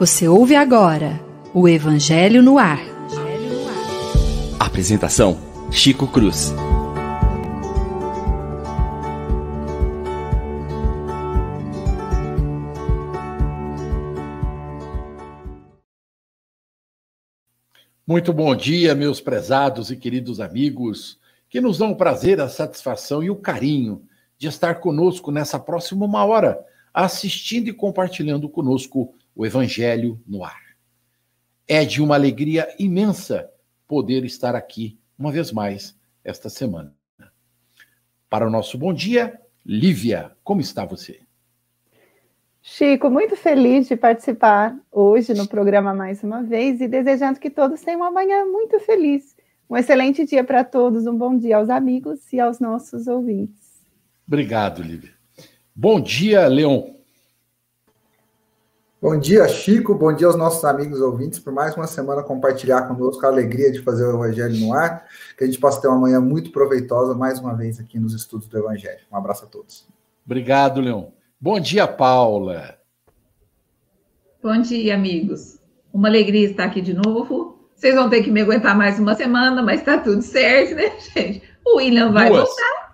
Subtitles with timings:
[0.00, 2.80] Você ouve agora o Evangelho no Ar.
[4.58, 5.38] Apresentação:
[5.70, 6.52] Chico Cruz.
[18.04, 23.22] Muito bom dia, meus prezados e queridos amigos, que nos dão o prazer, a satisfação
[23.22, 24.07] e o carinho
[24.38, 26.64] de estar conosco nessa próxima uma hora,
[26.94, 30.62] assistindo e compartilhando conosco o Evangelho no ar.
[31.66, 33.50] É de uma alegria imensa
[33.86, 36.94] poder estar aqui uma vez mais esta semana.
[38.30, 41.20] Para o nosso bom dia, Lívia, como está você?
[42.62, 47.80] Chico, muito feliz de participar hoje no programa mais uma vez e desejando que todos
[47.80, 49.34] tenham uma manhã muito feliz.
[49.68, 53.57] Um excelente dia para todos, um bom dia aos amigos e aos nossos ouvintes.
[54.28, 55.10] Obrigado, Lívia.
[55.74, 56.82] Bom dia, Leon.
[59.00, 59.94] Bom dia, Chico.
[59.94, 63.80] Bom dia aos nossos amigos ouvintes por mais uma semana compartilhar conosco a alegria de
[63.80, 65.06] fazer o Evangelho no ar.
[65.36, 68.48] Que a gente possa ter uma manhã muito proveitosa mais uma vez aqui nos estudos
[68.48, 69.00] do Evangelho.
[69.10, 69.86] Um abraço a todos.
[70.26, 71.06] Obrigado, Leon.
[71.40, 72.76] Bom dia, Paula.
[74.42, 75.58] Bom dia, amigos.
[75.90, 77.56] Uma alegria estar aqui de novo.
[77.74, 81.42] Vocês vão ter que me aguentar mais uma semana, mas está tudo certo, né, gente?
[81.64, 82.48] O William vai Duas.
[82.48, 82.87] voltar.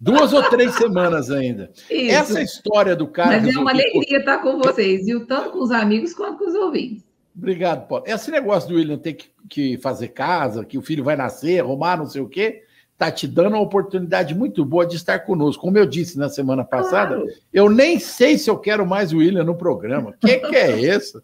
[0.00, 1.70] Duas ou três semanas ainda.
[1.90, 2.14] Isso.
[2.14, 3.40] Essa história do cara.
[3.40, 5.26] Mas é uma alegria estar com vocês, viu?
[5.26, 7.02] Tanto com os amigos quanto com os ouvintes.
[7.36, 8.04] Obrigado, Paulo.
[8.06, 11.96] Esse negócio do William ter que, que fazer casa, que o filho vai nascer, arrumar,
[11.96, 12.62] não sei o quê,
[12.96, 15.62] tá te dando uma oportunidade muito boa de estar conosco.
[15.62, 17.30] Como eu disse na semana passada, Claro.
[17.52, 20.10] eu nem sei se eu quero mais o William no programa.
[20.10, 21.22] O que, que é isso?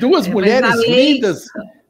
[0.00, 1.44] Duas É, mulheres lindas,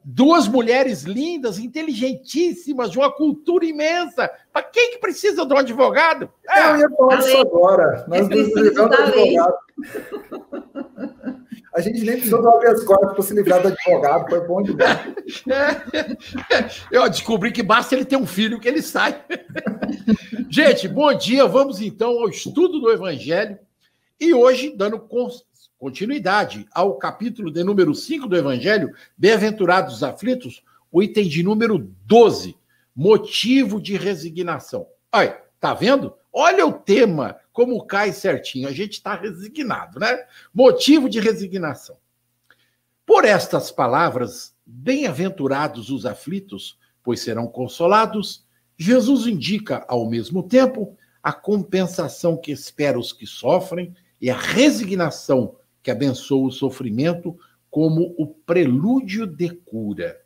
[0.09, 4.31] duas mulheres lindas, inteligentíssimas, de uma cultura imensa.
[4.53, 6.29] Para quem que precisa de um advogado?
[6.47, 7.41] Ah, Eu ia falar disso lei.
[7.41, 8.05] agora.
[8.07, 9.37] Nós É livramos do da lei.
[9.37, 9.57] advogado.
[11.75, 14.29] A gente nem precisou do habeas corpus para se livrar do advogado.
[14.29, 14.99] Foi bom demais.
[16.89, 19.21] Eu descobri que basta ele ter um filho que ele sai.
[20.49, 21.45] Gente, bom dia.
[21.45, 23.59] Vamos então ao estudo do Evangelho.
[24.19, 24.97] E hoje, dando
[25.77, 31.77] continuidade ao capítulo de número 5 do Evangelho, Bem-aventurados os aflitos, o item de número
[32.05, 32.57] 12,
[32.95, 34.87] motivo de resignação.
[35.11, 36.13] Olha, tá vendo?
[36.33, 38.67] Olha o tema, como cai certinho.
[38.67, 40.25] A gente está resignado, né?
[40.53, 41.97] Motivo de resignação.
[43.05, 48.45] Por estas palavras, bem-aventurados os aflitos, pois serão consolados,
[48.77, 55.55] Jesus indica, ao mesmo tempo, a compensação que espera os que sofrem e a resignação
[55.87, 57.39] que abençoa o sofrimento
[57.69, 60.19] como o prelúdio de cura.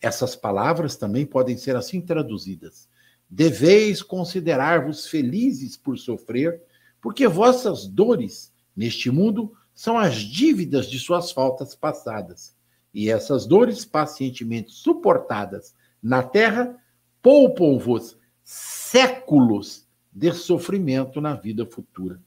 [0.00, 2.88] Essas palavras também podem ser assim traduzidas.
[3.28, 6.62] Deveis considerar-vos felizes por sofrer,
[7.00, 12.54] porque vossas dores neste mundo são as dívidas de suas faltas passadas.
[12.94, 16.80] E essas dores pacientemente suportadas na terra
[17.20, 22.22] poupam-vos séculos de sofrimento na vida futura.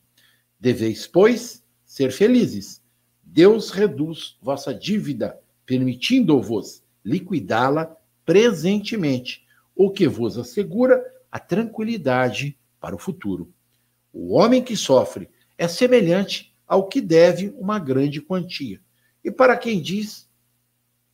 [0.60, 2.84] Deveis, pois, ser felizes.
[3.24, 9.44] Deus reduz vossa dívida, permitindo-vos liquidá-la presentemente,
[9.76, 13.52] o que vos assegura a tranquilidade para o futuro.
[14.14, 18.80] O homem que sofre é semelhante ao que deve uma grande quantia.
[19.24, 20.30] E para quem diz,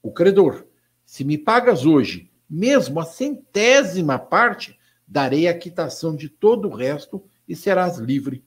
[0.04, 0.68] o credor,
[1.06, 4.78] se me pagas hoje, mesmo a centésima parte,
[5.08, 8.44] darei a quitação de todo o resto e serás livre.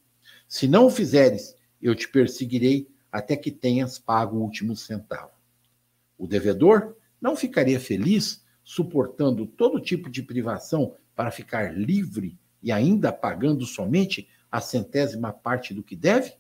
[0.47, 5.33] Se não o fizeres, eu te perseguirei até que tenhas pago o último centavo.
[6.17, 13.13] O devedor não ficaria feliz suportando todo tipo de privação para ficar livre e ainda
[13.13, 16.35] pagando somente a centésima parte do que deve?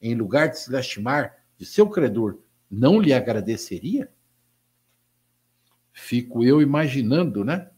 [0.00, 2.38] Em lugar de se lastimar de seu credor,
[2.70, 4.10] não lhe agradeceria?
[5.92, 7.70] Fico eu imaginando, né?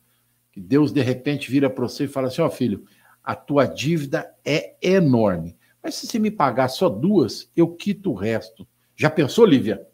[0.51, 2.85] Que Deus de repente vira para você e fala assim: ó filho,
[3.23, 5.58] a tua dívida é enorme.
[5.89, 8.69] Mas se você me pagar só duas, eu quito o resto.
[8.95, 9.87] Já pensou, Lívia?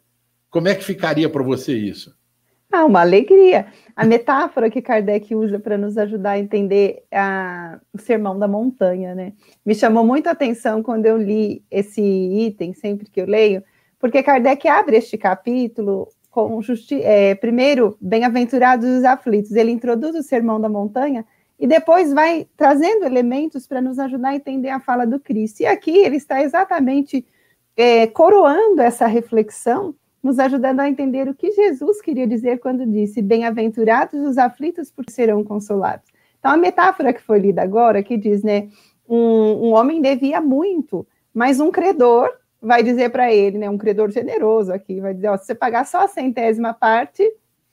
[0.49, 2.13] Como é que ficaria para você isso?
[2.69, 3.67] Ah, uma alegria.
[3.95, 9.15] A metáfora que Kardec usa para nos ajudar a entender a- o sermão da montanha,
[9.15, 9.31] né?
[9.65, 13.63] Me chamou muito a atenção quando eu li esse item, sempre que eu leio,
[13.97, 19.53] porque Kardec abre este capítulo com justi é, primeiro, bem-aventurados os aflitos.
[19.53, 21.25] Ele introduz o sermão da montanha
[21.59, 25.61] e depois vai trazendo elementos para nos ajudar a entender a fala do Cristo.
[25.61, 27.25] E aqui ele está exatamente
[27.75, 33.21] é, coroando essa reflexão nos ajudando a entender o que Jesus queria dizer quando disse:
[33.21, 36.09] Bem-aventurados os aflitos, porque serão consolados.
[36.39, 38.67] Então, a metáfora que foi lida agora, que diz, né,
[39.07, 44.09] um, um homem devia muito, mas um credor vai dizer para ele, né, um credor
[44.09, 47.23] generoso aqui, vai dizer, ó, se você pagar só a centésima parte,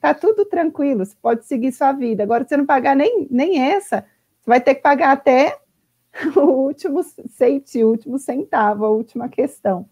[0.03, 2.23] tá tudo tranquilo, você pode seguir sua vida.
[2.23, 4.01] Agora, se você não pagar nem, nem essa,
[4.41, 5.57] você vai ter que pagar até
[6.35, 9.85] o último cente, o último centavo, a última questão.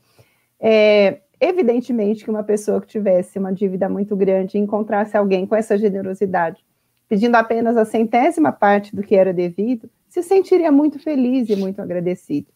[0.60, 5.78] É, evidentemente que uma pessoa que tivesse uma dívida muito grande encontrasse alguém com essa
[5.78, 6.62] generosidade,
[7.08, 11.82] pedindo apenas a centésima parte do que era devido, se sentiria muito feliz e muito
[11.82, 12.48] agradecido.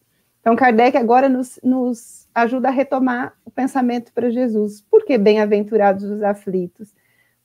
[0.42, 4.82] Então, Kardec agora nos, nos ajuda a retomar o pensamento para Jesus.
[4.82, 6.94] Por que bem-aventurados os aflitos?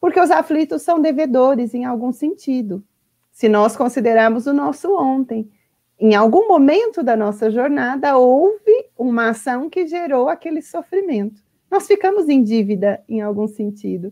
[0.02, 2.84] Porque os aflitos são devedores em algum sentido.
[3.32, 5.50] Se nós considerarmos o nosso ontem,
[5.98, 11.42] em algum momento da nossa jornada, houve uma ação que gerou aquele sofrimento.
[11.70, 14.12] Nós ficamos em dívida em algum sentido.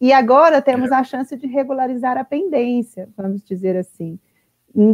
[0.00, 4.20] E agora temos a chance de regularizar a pendência, vamos dizer assim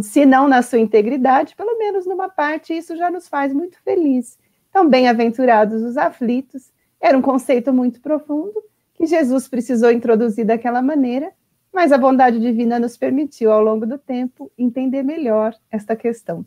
[0.03, 4.39] se não na sua integridade, pelo menos numa parte, isso já nos faz muito feliz.
[4.71, 8.63] Então, bem-aventurados os aflitos, era um conceito muito profundo
[8.97, 11.33] que Jesus precisou introduzir daquela maneira,
[11.73, 16.45] mas a bondade divina nos permitiu, ao longo do tempo, entender melhor esta questão.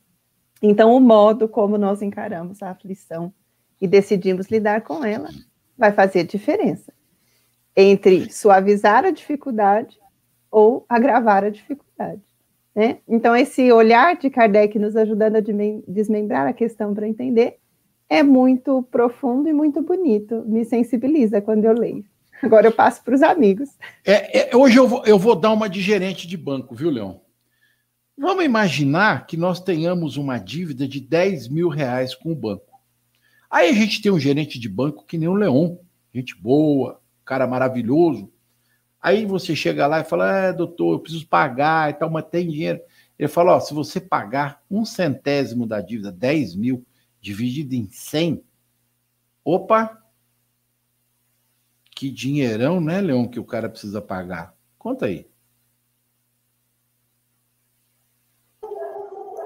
[0.62, 3.32] Então, o modo como nós encaramos a aflição
[3.80, 5.30] e decidimos lidar com ela
[5.78, 6.92] vai fazer diferença
[7.76, 9.98] entre suavizar a dificuldade
[10.52, 12.22] ou agravar a dificuldade.
[12.76, 12.98] Né?
[13.08, 15.44] Então, esse olhar de Kardec nos ajudando a
[15.88, 17.58] desmembrar a questão para entender
[18.10, 22.04] é muito profundo e muito bonito, me sensibiliza quando eu leio.
[22.42, 23.70] Agora eu passo para os amigos.
[24.06, 27.22] É, é, hoje eu vou, eu vou dar uma de gerente de banco, viu, Leão?
[28.18, 32.80] Vamos imaginar que nós tenhamos uma dívida de 10 mil reais com o banco.
[33.50, 35.78] Aí a gente tem um gerente de banco que nem o Leon,
[36.14, 38.32] gente boa, cara maravilhoso,
[39.02, 42.50] Aí você chega lá e fala, é, doutor, eu preciso pagar e tal, mas tem
[42.50, 42.82] dinheiro.
[43.18, 46.86] Ele fala, ó, se você pagar um centésimo da dívida, 10 mil,
[47.22, 48.44] dividido em 100,
[49.44, 49.99] opa,
[52.00, 54.56] que dinheirão, né, Leão, que o cara precisa pagar.
[54.78, 55.30] Conta aí.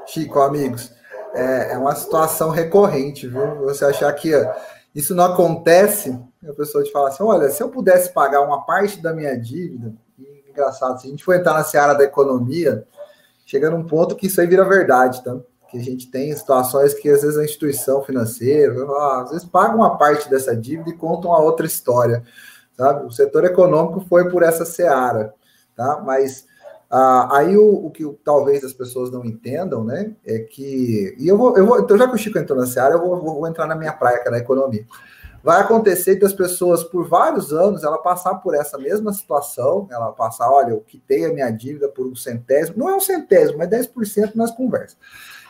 [0.05, 0.93] Chico, amigos,
[1.33, 3.55] é, é uma situação recorrente, viu?
[3.61, 4.29] Você achar que
[4.93, 6.15] isso não acontece,
[6.47, 9.91] a pessoa te fala assim: olha, se eu pudesse pagar uma parte da minha dívida,
[10.47, 12.85] engraçado, se a gente for entrar na seara da economia,
[13.47, 15.35] chega num ponto que isso aí vira verdade, tá?
[15.73, 18.73] Que a gente tem situações que às vezes a instituição financeira,
[19.21, 22.23] às vezes paga uma parte dessa dívida e conta uma outra história,
[22.77, 23.05] sabe?
[23.07, 25.33] O setor econômico foi por essa seara,
[25.75, 25.99] tá?
[26.05, 26.45] Mas
[26.91, 31.15] ah, aí o, o, que talvez as pessoas não entendam, né, é que.
[31.17, 33.19] E eu vou, eu vou então já que o Chico entrou na seara, eu vou,
[33.19, 34.85] vou, vou entrar na minha praia, que é na economia
[35.43, 40.49] vai acontecer das pessoas, por vários anos, ela passar por essa mesma situação, ela passar,
[40.49, 44.35] olha, eu quitei a minha dívida por um centésimo, não é um centésimo, mas 10%
[44.35, 44.97] nas conversas.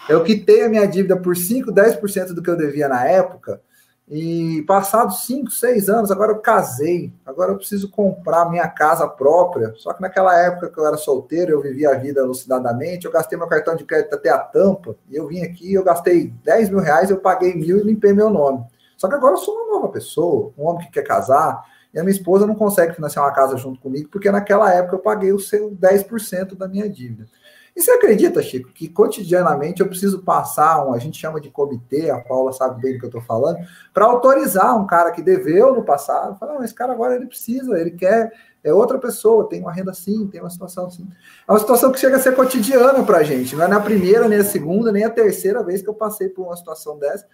[0.09, 3.61] Eu quitei a minha dívida por 5, 10% do que eu devia na época,
[4.09, 9.73] e passados 5, 6 anos, agora eu casei, agora eu preciso comprar minha casa própria.
[9.77, 13.37] Só que naquela época que eu era solteiro, eu vivia a vida alucinadamente, eu gastei
[13.37, 16.79] meu cartão de crédito até a tampa, e eu vim aqui, eu gastei 10 mil
[16.79, 18.65] reais, eu paguei mil e limpei meu nome.
[18.97, 21.63] Só que agora eu sou uma nova pessoa, um homem que quer casar,
[21.93, 24.99] e a minha esposa não consegue financiar uma casa junto comigo, porque naquela época eu
[24.99, 27.25] paguei o seu 10% da minha dívida.
[27.75, 32.11] E você acredita, Chico, que cotidianamente eu preciso passar um, a gente chama de comitê,
[32.11, 33.57] a Paula sabe bem do que eu estou falando,
[33.91, 37.79] para autorizar um cara que deveu no passado, falar, não, esse cara agora ele precisa,
[37.79, 38.31] ele quer,
[38.63, 41.07] é outra pessoa, tem uma renda assim, tem uma situação assim.
[41.47, 44.27] É uma situação que chega a ser cotidiana para a gente, não é na primeira,
[44.27, 47.25] nem a segunda, nem a terceira vez que eu passei por uma situação dessa,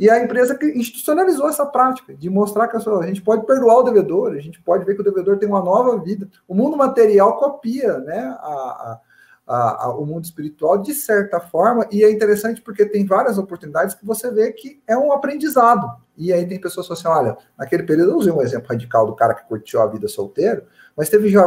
[0.00, 3.82] e a empresa que institucionalizou essa prática de mostrar que a, gente pode perdoar o
[3.82, 6.26] devedor, a gente pode ver que o devedor tem uma nova vida.
[6.48, 9.00] O mundo material copia né, a, a,
[9.52, 14.06] a, o mundo espiritual de certa forma, e é interessante porque tem várias oportunidades que
[14.06, 15.90] você vê que é um aprendizado.
[16.16, 19.14] E aí tem pessoas que assim: olha, naquele período eu usei um exemplo radical do
[19.14, 20.62] cara que curtiu a vida solteiro,
[20.96, 21.42] mas teve já,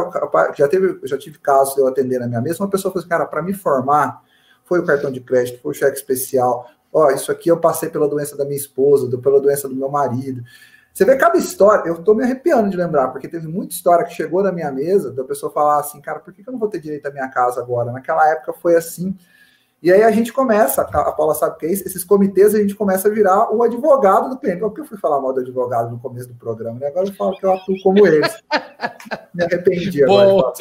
[0.54, 3.08] já, teve, já tive casos de eu atender na minha mesa, uma pessoa falou assim:
[3.08, 4.22] cara, para me formar,
[4.64, 8.06] foi o cartão de crédito, foi o cheque especial, ó, isso aqui eu passei pela
[8.06, 10.44] doença da minha esposa, pela doença do meu marido.
[10.94, 14.14] Você vê cada história, eu tô me arrepiando de lembrar, porque teve muita história que
[14.14, 16.78] chegou na minha mesa, da pessoa falar assim, cara, por que eu não vou ter
[16.78, 17.90] direito à minha casa agora?
[17.90, 19.12] Naquela época foi assim.
[19.82, 22.60] E aí a gente começa, a Paula sabe o que é isso, esses comitês a
[22.60, 24.60] gente começa a virar o advogado do cliente.
[24.60, 26.86] Por que eu fui falar mal do advogado no começo do programa, né?
[26.86, 28.32] Agora eu falo que eu atuo como eles.
[29.34, 30.52] me arrependi agora.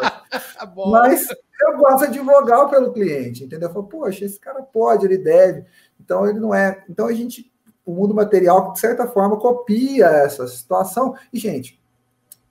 [0.90, 1.28] Mas
[1.60, 3.68] eu gosto de advogar pelo cliente, entendeu?
[3.68, 5.66] Eu falo, poxa, esse cara pode, ele deve.
[6.00, 6.82] Então ele não é.
[6.88, 7.52] Então a gente,
[7.86, 11.14] o mundo material, de certa forma, copia essa situação.
[11.32, 11.80] E, gente,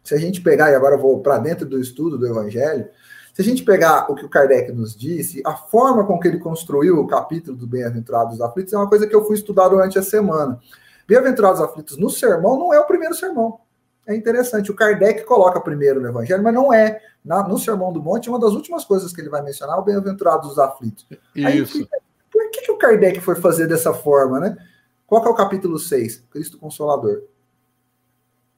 [0.04, 2.89] se a gente pegar, e agora eu vou para dentro do estudo do Evangelho,
[3.36, 6.39] Se a gente pegar o que o Kardec nos disse, a forma com que ele
[6.39, 10.01] construiu o capítulo do Bem-aventurados aflitos é uma coisa que eu fui estudar durante a
[10.01, 10.58] semana.
[11.06, 13.60] Bem-aventurados aflitos no sermão não é o primeiro sermão.
[14.08, 14.72] É interessante.
[14.72, 17.01] O Kardec coloca primeiro no Evangelho, mas não é.
[17.25, 19.84] Na, no Sermão do Monte, uma das últimas coisas que ele vai mencionar é o
[19.84, 21.06] Bem-aventurados aflitos.
[21.36, 21.77] Isso.
[21.80, 21.88] Aí,
[22.32, 24.56] por que, que o Kardec foi fazer dessa forma, né?
[25.15, 26.25] Qual que é o capítulo 6?
[26.29, 27.24] Cristo Consolador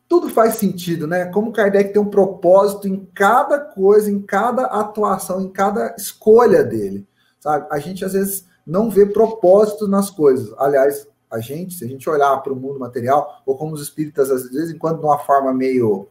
[0.09, 1.25] tudo faz sentido, né?
[1.25, 7.05] Como Kardec tem um propósito em cada coisa, em cada atuação, em cada escolha dele,
[7.39, 7.67] sabe?
[7.69, 10.53] A gente às vezes não vê propósito nas coisas.
[10.57, 14.31] Aliás, a gente, se a gente olhar para o mundo material, ou como os espíritas,
[14.31, 16.07] às vezes, enquanto de uma forma meio,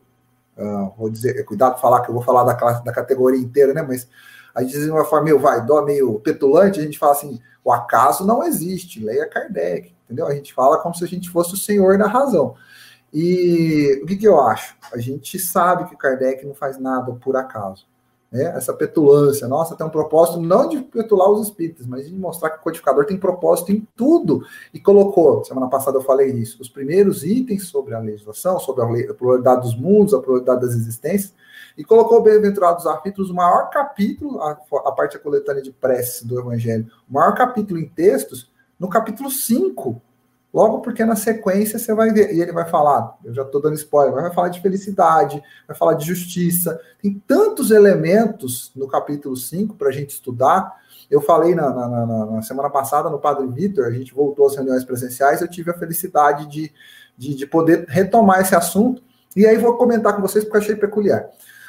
[0.58, 3.80] uh, vou dizer, cuidado falar que eu vou falar da, classe, da categoria inteira, né?
[3.80, 4.06] Mas
[4.54, 8.26] a gente de uma forma meio vaidó, meio petulante, a gente fala assim, o acaso
[8.26, 10.26] não existe, leia Kardec, entendeu?
[10.26, 12.54] A gente fala como se a gente fosse o senhor da razão.
[13.12, 14.76] E o que, que eu acho?
[14.92, 17.86] A gente sabe que Kardec não faz nada por acaso.
[18.30, 18.44] Né?
[18.56, 22.58] Essa petulância, nossa, tem um propósito não de petular os espíritos, mas de mostrar que
[22.58, 24.44] o codificador tem propósito em tudo.
[24.74, 29.14] E colocou, semana passada eu falei isso, os primeiros itens sobre a legislação, sobre a,
[29.14, 31.34] pluralidade dos mundos, a pluralidade das existências,
[31.78, 36.38] e colocou Bem-aventurados aflitos, o maior capítulo, a, a parte da coletânea de preces do
[36.38, 40.02] Evangelho, o maior capítulo em textos, no capítulo 5,
[40.56, 43.74] Logo porque na sequência você vai ver, e ele vai falar, eu já estou dando
[43.74, 46.80] spoiler, vai falar de felicidade, vai falar de justiça.
[47.02, 50.74] Tem tantos elementos no capítulo 5 para a gente estudar.
[51.10, 54.56] Eu falei na, na, na, na, semana passada no Padre Vitor, a gente voltou às
[54.56, 56.72] reuniões presenciais, eu tive a felicidade de,
[57.18, 59.02] de, de poder retomar esse assunto.
[59.36, 61.28] E aí vou comentar com vocês porque achei peculiar.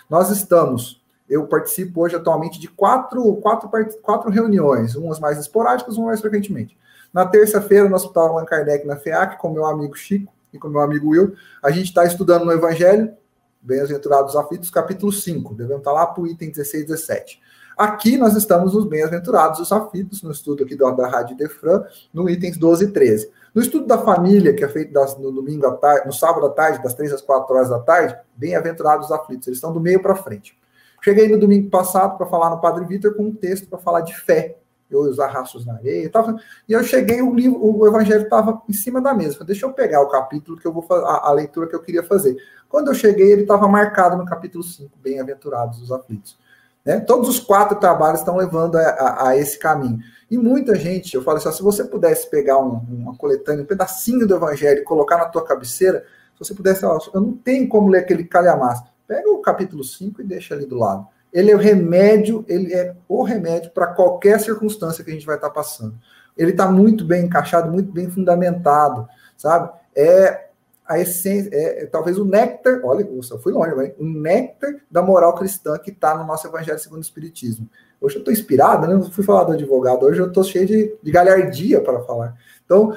[0.10, 3.70] Nós estamos eu participo hoje atualmente de quatro, quatro,
[4.02, 6.78] quatro reuniões, umas mais esporádicas, umas mais frequentemente.
[7.18, 10.82] Na terça-feira, no Hospital Allan Kardec, na FEAC, com meu amigo Chico e com meu
[10.82, 11.34] amigo Will,
[11.64, 13.12] a gente está estudando no Evangelho,
[13.60, 15.56] Bem-aventurados aflitos, capítulo 5.
[15.56, 17.42] Devemos estar tá lá para o item 16 e 17.
[17.76, 21.84] Aqui nós estamos nos Bem-aventurados os aflitos, no estudo aqui da, da Rádio Defran,
[22.14, 23.32] no itens 12 e 13.
[23.52, 26.52] No estudo da família, que é feito das, no domingo à tarde, no sábado à
[26.52, 30.04] tarde, das 3 às 4 horas da tarde, Bem-aventurados os aflitos, eles estão do meio
[30.04, 30.56] para frente.
[31.04, 34.16] Cheguei no domingo passado para falar no Padre Vitor com um texto para falar de
[34.16, 34.60] fé,
[34.90, 36.38] eu usar rastros na areia e tal.
[36.68, 39.34] E eu cheguei, o livro, o evangelho estava em cima da mesa.
[39.34, 42.04] Falei, deixa eu pegar o capítulo que eu vou a, a leitura que eu queria
[42.04, 42.38] fazer.
[42.70, 46.38] Quando eu cheguei, ele estava marcado no capítulo 5, bem-aventurados os aflitos.
[46.86, 47.00] Né?
[47.00, 50.00] Todos os quatro trabalhos estão levando a, a, a, esse caminho.
[50.32, 54.26] E muita gente, eu falo assim, se você pudesse pegar um, uma coletânea, um pedacinho
[54.26, 57.90] do evangelho e colocar na tua cabeceira, se você pudesse, ó, eu não tenho como
[57.90, 58.84] ler aquele calhamaço.
[59.08, 62.96] Pega o capítulo 5 e deixa ali do lado ele é o remédio, ele é
[63.08, 65.96] o remédio para qualquer circunstância que a gente vai estar tá passando.
[66.38, 69.72] Ele está muito bem encaixado, muito bem fundamentado, sabe?
[69.96, 70.48] É
[70.88, 75.02] a essência, é, é talvez o néctar, olha, eu fui longe, vai, o néctar da
[75.02, 77.68] moral cristã que está no nosso Evangelho segundo o Espiritismo.
[78.00, 78.94] Hoje eu estou inspirado, né?
[78.94, 82.36] Não fui falar do advogado, hoje eu estou cheio de, de galhardia para falar.
[82.64, 82.96] Então,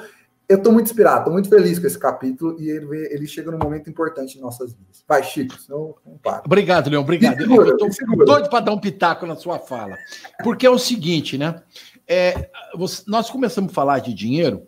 [0.51, 3.57] eu estou muito inspirado, estou muito feliz com esse capítulo e ele, ele chega num
[3.57, 5.01] momento importante em nossas vidas.
[5.07, 6.43] Vai, Chico, senão não para.
[6.45, 7.37] Obrigado, Leão, obrigado.
[7.37, 9.97] Segura, eu estou doido para dar um pitaco na sua fala.
[10.43, 11.63] Porque é o seguinte, né?
[12.05, 14.67] É, você, nós começamos a falar de dinheiro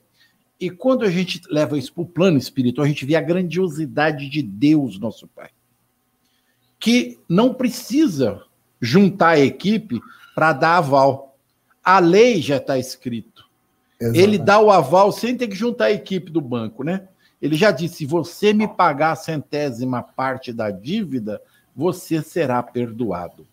[0.58, 4.30] e quando a gente leva isso para o plano espiritual, a gente vê a grandiosidade
[4.30, 5.50] de Deus, nosso Pai.
[6.80, 8.42] Que não precisa
[8.80, 10.00] juntar a equipe
[10.34, 11.38] para dar aval.
[11.84, 13.43] A lei já está escrita
[14.00, 17.08] ele dá o aval sem ter que juntar a equipe do banco, né?
[17.42, 21.42] Ele já disse: se você me pagar a centésima parte da dívida,
[21.76, 23.46] você será perdoado.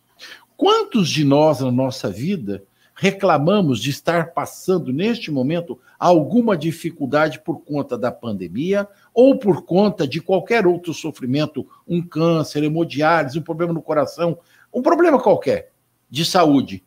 [0.55, 2.63] Quantos de nós na nossa vida
[2.95, 10.07] reclamamos de estar passando neste momento alguma dificuldade por conta da pandemia ou por conta
[10.07, 14.37] de qualquer outro sofrimento, um câncer, hemodiálise, um problema no coração,
[14.71, 15.71] um problema qualquer
[16.09, 16.83] de saúde,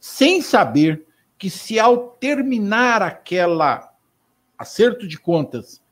[0.00, 1.04] sem saber
[1.40, 3.94] que se ao terminar aquela
[4.58, 5.82] acerto de contas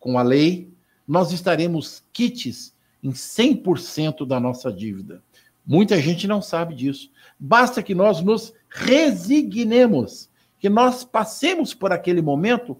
[0.00, 0.68] com a lei,
[1.06, 5.22] nós estaremos quites em 100% da nossa dívida.
[5.64, 7.08] Muita gente não sabe disso.
[7.38, 12.76] Basta que nós nos resignemos, que nós passemos por aquele momento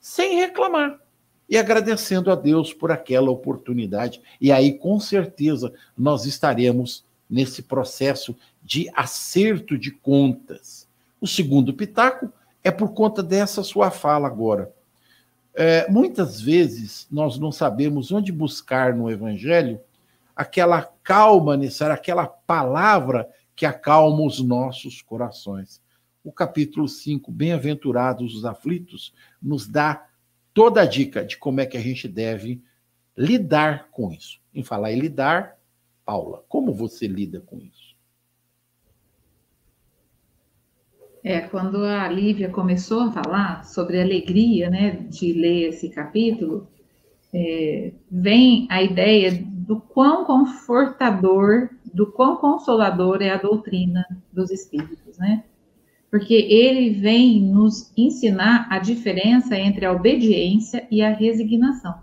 [0.00, 0.98] sem reclamar
[1.46, 4.22] e agradecendo a Deus por aquela oportunidade.
[4.40, 10.77] E aí, com certeza, nós estaremos nesse processo de acerto de contas.
[11.20, 12.32] O segundo pitaco
[12.62, 14.72] é por conta dessa sua fala agora.
[15.54, 19.80] É, muitas vezes nós não sabemos onde buscar no Evangelho
[20.36, 25.82] aquela calma necessária, aquela palavra que acalma os nossos corações.
[26.22, 30.06] O capítulo 5, Bem-aventurados os aflitos, nos dá
[30.54, 32.62] toda a dica de como é que a gente deve
[33.16, 34.40] lidar com isso.
[34.54, 35.58] Em falar em lidar,
[36.04, 37.87] Paula, como você lida com isso?
[41.24, 46.68] É, quando a Lívia começou a falar sobre a alegria, né, de ler esse capítulo,
[47.34, 55.18] é, vem a ideia do quão confortador, do quão consolador é a doutrina dos espíritos,
[55.18, 55.44] né?
[56.10, 61.96] Porque ele vem nos ensinar a diferença entre a obediência e a resignação.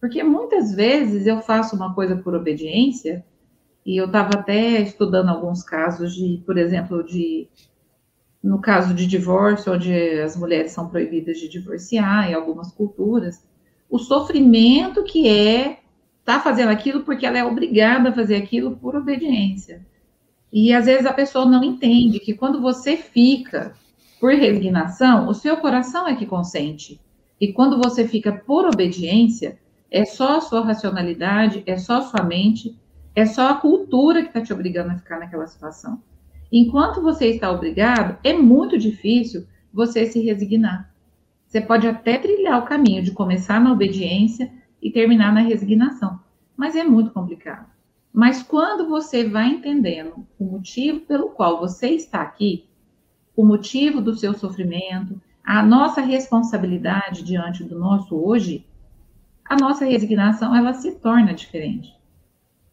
[0.00, 3.24] Porque muitas vezes eu faço uma coisa por obediência,
[3.86, 7.46] e eu estava até estudando alguns casos de, por exemplo, de
[8.44, 13.42] no caso de divórcio, onde as mulheres são proibidas de divorciar em algumas culturas,
[13.88, 15.78] o sofrimento que é
[16.20, 19.80] estar tá fazendo aquilo porque ela é obrigada a fazer aquilo por obediência.
[20.52, 23.72] E às vezes a pessoa não entende que quando você fica
[24.20, 27.00] por resignação, o seu coração é que consente.
[27.40, 29.58] E quando você fica por obediência,
[29.90, 32.78] é só a sua racionalidade, é só a sua mente,
[33.16, 36.02] é só a cultura que está te obrigando a ficar naquela situação.
[36.56, 40.88] Enquanto você está obrigado, é muito difícil você se resignar.
[41.44, 46.20] Você pode até trilhar o caminho de começar na obediência e terminar na resignação,
[46.56, 47.66] mas é muito complicado.
[48.12, 52.68] Mas quando você vai entendendo o motivo pelo qual você está aqui,
[53.34, 58.64] o motivo do seu sofrimento, a nossa responsabilidade diante do nosso hoje,
[59.44, 61.92] a nossa resignação ela se torna diferente.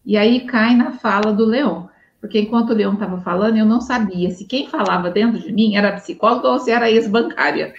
[0.05, 1.89] E aí cai na fala do Leão.
[2.21, 5.75] Porque enquanto o Leão estava falando, eu não sabia se quem falava dentro de mim
[5.75, 7.73] era psicóloga ou se era ex-bancária.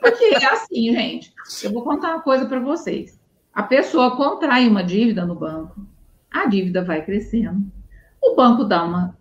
[0.00, 1.34] Porque é assim, gente.
[1.62, 3.20] Eu vou contar uma coisa para vocês.
[3.52, 5.86] A pessoa contrai uma dívida no banco,
[6.30, 7.66] a dívida vai crescendo.
[8.22, 9.16] O banco dá uma.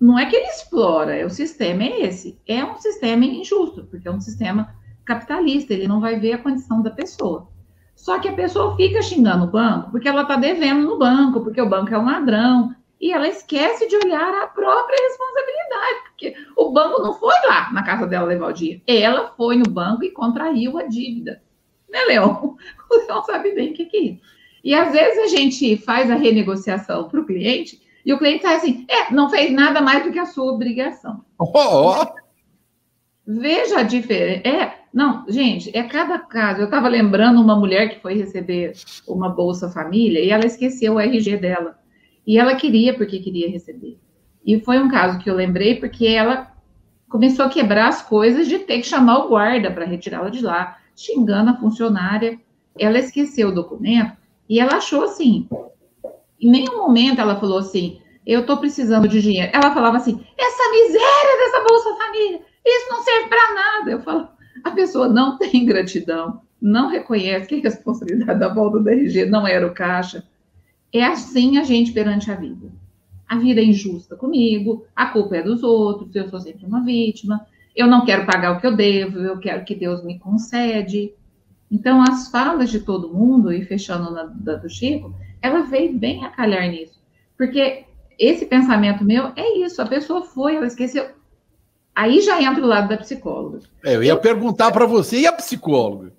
[0.00, 2.38] Não é que ele explora, é o sistema é esse.
[2.46, 4.74] É um sistema injusto, porque é um sistema
[5.04, 7.48] capitalista, ele não vai ver a condição da pessoa.
[7.96, 11.60] Só que a pessoa fica xingando o banco porque ela está devendo no banco, porque
[11.60, 16.72] o banco é um ladrão, e ela esquece de olhar a própria responsabilidade, porque o
[16.72, 20.10] banco não foi lá na casa dela levar o dinheiro, ela foi no banco e
[20.10, 21.42] contraiu a dívida.
[21.88, 22.56] Né, Leão?
[22.90, 24.20] O Leão sabe bem o que é isso.
[24.64, 28.56] E às vezes a gente faz a renegociação para o cliente e o cliente sai
[28.56, 31.22] assim: é, não fez nada mais do que a sua obrigação.
[31.38, 32.06] Oh, oh.
[33.26, 34.48] Veja a diferença.
[34.48, 36.60] É, não, gente, é cada caso.
[36.60, 38.72] Eu estava lembrando uma mulher que foi receber
[39.06, 41.78] uma Bolsa Família e ela esqueceu o RG dela.
[42.28, 43.98] E ela queria porque queria receber.
[44.44, 46.52] E foi um caso que eu lembrei porque ela
[47.08, 50.76] começou a quebrar as coisas de ter que chamar o guarda para retirá-la de lá,
[50.94, 52.38] xingando a funcionária.
[52.78, 54.14] Ela esqueceu o documento
[54.46, 55.48] e ela achou assim.
[56.38, 59.50] Em nenhum momento ela falou assim: eu estou precisando de dinheiro.
[59.54, 63.90] Ela falava assim: essa miséria dessa Bolsa Família, isso não serve para nada.
[63.90, 64.28] Eu falo:
[64.64, 69.46] a pessoa não tem gratidão, não reconhece que a responsabilidade da volta do RG não
[69.46, 70.22] era o caixa
[70.92, 72.70] é assim a gente perante a vida.
[73.28, 77.46] A vida é injusta comigo, a culpa é dos outros, eu sou sempre uma vítima,
[77.76, 81.12] eu não quero pagar o que eu devo, eu quero que Deus me concede.
[81.70, 86.24] Então, as falas de todo mundo, e fechando na da do Chico, ela veio bem
[86.24, 86.98] a calhar nisso.
[87.36, 87.84] Porque
[88.18, 91.10] esse pensamento meu é isso, a pessoa foi, ela esqueceu.
[91.94, 93.60] Aí já entra o lado da psicóloga.
[93.84, 96.12] É, eu ia eu, perguntar para você, e a psicóloga?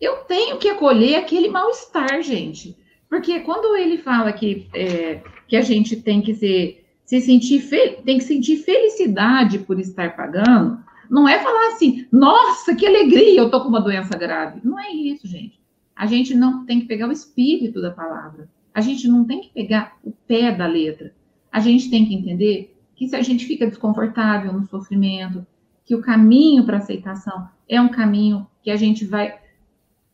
[0.00, 2.76] Eu tenho que acolher aquele mal-estar, gente.
[3.08, 7.68] Porque quando ele fala que, é, que a gente tem que se sentir
[8.04, 13.50] tem que sentir felicidade por estar pagando, não é falar assim, nossa, que alegria, eu
[13.50, 14.60] tô com uma doença grave.
[14.64, 15.60] Não é isso, gente.
[15.94, 18.48] A gente não tem que pegar o espírito da palavra.
[18.74, 21.14] A gente não tem que pegar o pé da letra.
[21.50, 25.46] A gente tem que entender que se a gente fica desconfortável no sofrimento,
[25.84, 29.38] que o caminho para aceitação é um caminho que a gente vai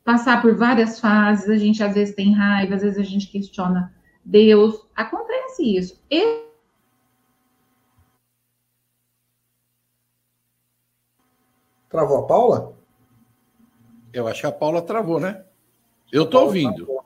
[0.04, 3.94] passar por várias fases, a gente às vezes tem raiva, às vezes a gente questiona
[4.24, 4.86] Deus.
[4.94, 6.02] Acontece isso.
[6.10, 6.42] E...
[11.88, 12.74] Travou a Paula?
[14.12, 15.44] Eu acho que a Paula travou, né?
[16.10, 16.84] Eu tô ouvindo.
[16.84, 17.04] Travou.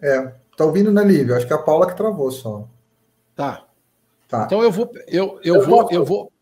[0.00, 1.36] É, tá ouvindo, né, Lívia?
[1.36, 2.68] Acho que é a Paula que travou só.
[3.34, 3.64] Tá.
[4.28, 4.44] Tá.
[4.44, 6.32] Então eu vou, eu, eu, eu vou, vou, eu vou,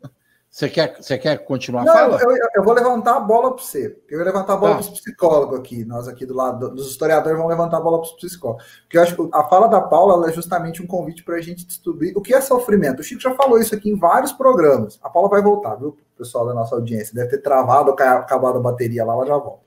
[0.57, 2.19] você quer, você quer continuar Não, fala?
[2.19, 3.95] Eu, eu, vou levantar a bola para você.
[4.09, 4.79] Eu vou levantar a bola tá.
[4.79, 5.85] para os psicólogos aqui.
[5.85, 8.65] Nós aqui do lado dos historiadores vamos levantar a bola para os psicólogos.
[8.81, 11.67] Porque eu acho que a fala da Paula é justamente um convite para a gente
[11.67, 13.01] descobrir o que é sofrimento.
[13.01, 14.99] O Chico já falou isso aqui em vários programas.
[15.03, 17.15] A Paula vai voltar, viu, pessoal da nossa audiência?
[17.15, 19.61] Deve ter travado, acabado a bateria lá, ela já volta.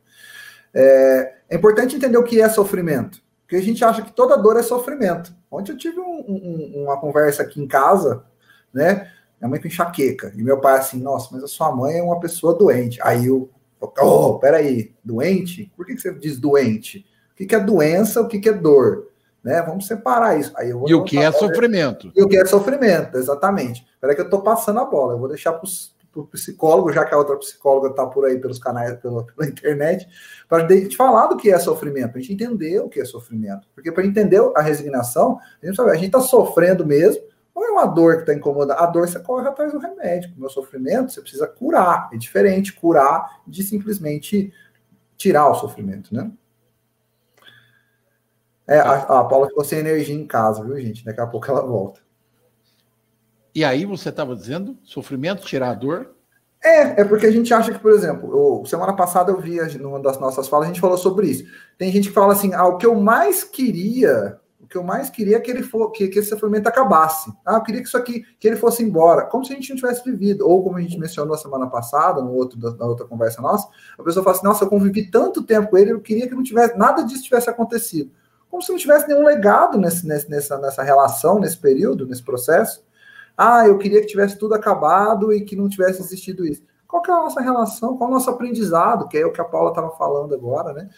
[0.73, 3.21] É, é importante entender o que é sofrimento.
[3.43, 5.31] Porque a gente acha que toda dor é sofrimento.
[5.51, 8.23] Ontem eu tive um, um, uma conversa aqui em casa,
[8.73, 9.07] né?
[9.39, 10.33] Minha mãe com enxaqueca.
[10.35, 12.99] E meu pai assim, nossa, mas a sua mãe é uma pessoa doente.
[13.01, 13.49] Aí eu,
[13.79, 15.71] oh, peraí, doente?
[15.75, 17.05] Por que, você diz doente?
[17.31, 19.07] O que, é doença, o que, é dor?
[19.41, 19.61] Né?
[19.61, 20.51] Vamos separar isso.
[20.57, 22.11] Aí e o que é sofrimento?
[22.13, 23.87] E o que é sofrimento, exatamente.
[24.01, 25.13] Peraí que eu tô passando a bola.
[25.13, 25.65] Eu vou deixar para
[26.15, 30.05] o psicólogo, já que a outra psicóloga está por aí pelos canais, pela, pela internet,
[30.49, 33.67] para te falar do que é sofrimento, para a gente entender o que é sofrimento.
[33.73, 37.23] Porque para entender a resignação, a gente está sofrendo mesmo,
[37.59, 38.79] não é uma dor que está incomodando.
[38.79, 40.31] A dor você corre atrás do remédio.
[40.35, 42.09] O meu sofrimento, você precisa curar.
[42.13, 44.53] É diferente curar de simplesmente
[45.17, 46.31] tirar o sofrimento, né?
[48.65, 51.03] É, a, a Paula ficou sem energia em casa, viu, gente?
[51.03, 51.99] Daqui a pouco ela volta.
[53.53, 56.15] E aí você estava dizendo, sofrimento, tirar a dor?
[56.63, 59.99] É, é porque a gente acha que, por exemplo, eu, semana passada eu vi numa
[59.99, 61.45] das nossas falas, a gente falou sobre isso.
[61.77, 65.37] Tem gente que fala assim, ah, o que eu mais queria, que eu mais queria
[65.37, 67.33] é que ele for, que, que esse sofrimento acabasse.
[67.43, 69.75] Ah, eu queria que isso aqui, que ele fosse embora, como se a gente não
[69.75, 70.47] tivesse vivido.
[70.47, 74.23] Ou como a gente mencionou semana passada, no outro, na outra conversa nossa, a pessoa
[74.23, 77.01] fala assim, nossa, eu convivi tanto tempo com ele, eu queria que não tivesse, nada
[77.01, 78.11] disso tivesse acontecido.
[78.49, 82.83] Como se não tivesse nenhum legado nesse, nesse, nessa, nessa relação, nesse período, nesse processo.
[83.35, 86.61] Ah, eu queria que tivesse tudo acabado e que não tivesse existido isso.
[86.87, 87.97] Qual que é a nossa relação?
[87.97, 89.07] Qual é o nosso aprendizado?
[89.07, 90.89] Que é o que a Paula estava falando agora, né?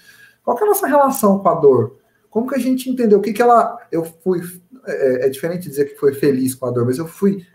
[0.44, 2.01] Qual que é a nossa relação com a dor?
[2.32, 3.20] Como que a gente entendeu?
[3.20, 3.78] O que que ela...
[3.92, 4.42] Eu fui...
[4.88, 7.46] É, é diferente dizer que foi feliz com a dor, mas eu fui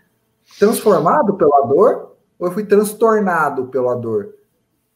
[0.57, 4.35] transformado pela dor ou eu fui transtornado pela dor?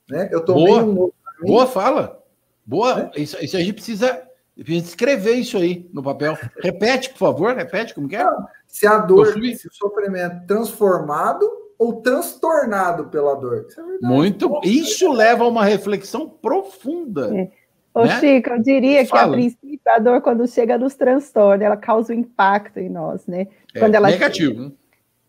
[0.10, 0.30] Né?
[0.32, 1.12] Eu tomei boa, um...
[1.46, 2.24] Boa fala.
[2.66, 3.12] Boa.
[3.14, 3.22] É?
[3.22, 4.22] Isso, isso a gente precisa
[4.56, 6.38] escrever isso aí no papel.
[6.62, 8.26] Repete, por favor, repete como que é.
[8.68, 13.66] Se a dor, se o sofrimento transformado ou transtornado pela dor.
[13.68, 14.62] Isso é Muito.
[14.64, 17.36] Isso leva a uma reflexão profunda.
[17.36, 17.52] É.
[17.94, 18.20] Ô, né?
[18.20, 19.24] Chico, eu diria Fala.
[19.24, 23.26] que a princípio a dor, quando chega nos transtornos, ela causa um impacto em nós,
[23.28, 23.48] né?
[23.74, 24.64] É, quando ela negativo.
[24.64, 24.72] Né?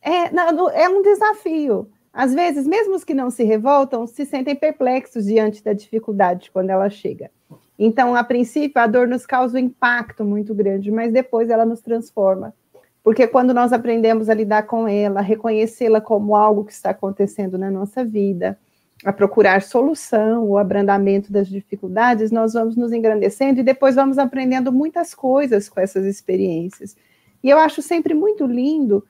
[0.01, 1.91] É, não, é um desafio.
[2.13, 6.71] Às vezes, mesmo os que não se revoltam, se sentem perplexos diante da dificuldade quando
[6.71, 7.31] ela chega.
[7.79, 11.81] Então, a princípio, a dor nos causa um impacto muito grande, mas depois ela nos
[11.81, 12.55] transforma.
[13.03, 17.71] Porque quando nós aprendemos a lidar com ela, reconhecê-la como algo que está acontecendo na
[17.71, 18.59] nossa vida,
[19.05, 24.73] a procurar solução, o abrandamento das dificuldades, nós vamos nos engrandecendo e depois vamos aprendendo
[24.73, 26.97] muitas coisas com essas experiências.
[27.43, 29.05] E eu acho sempre muito lindo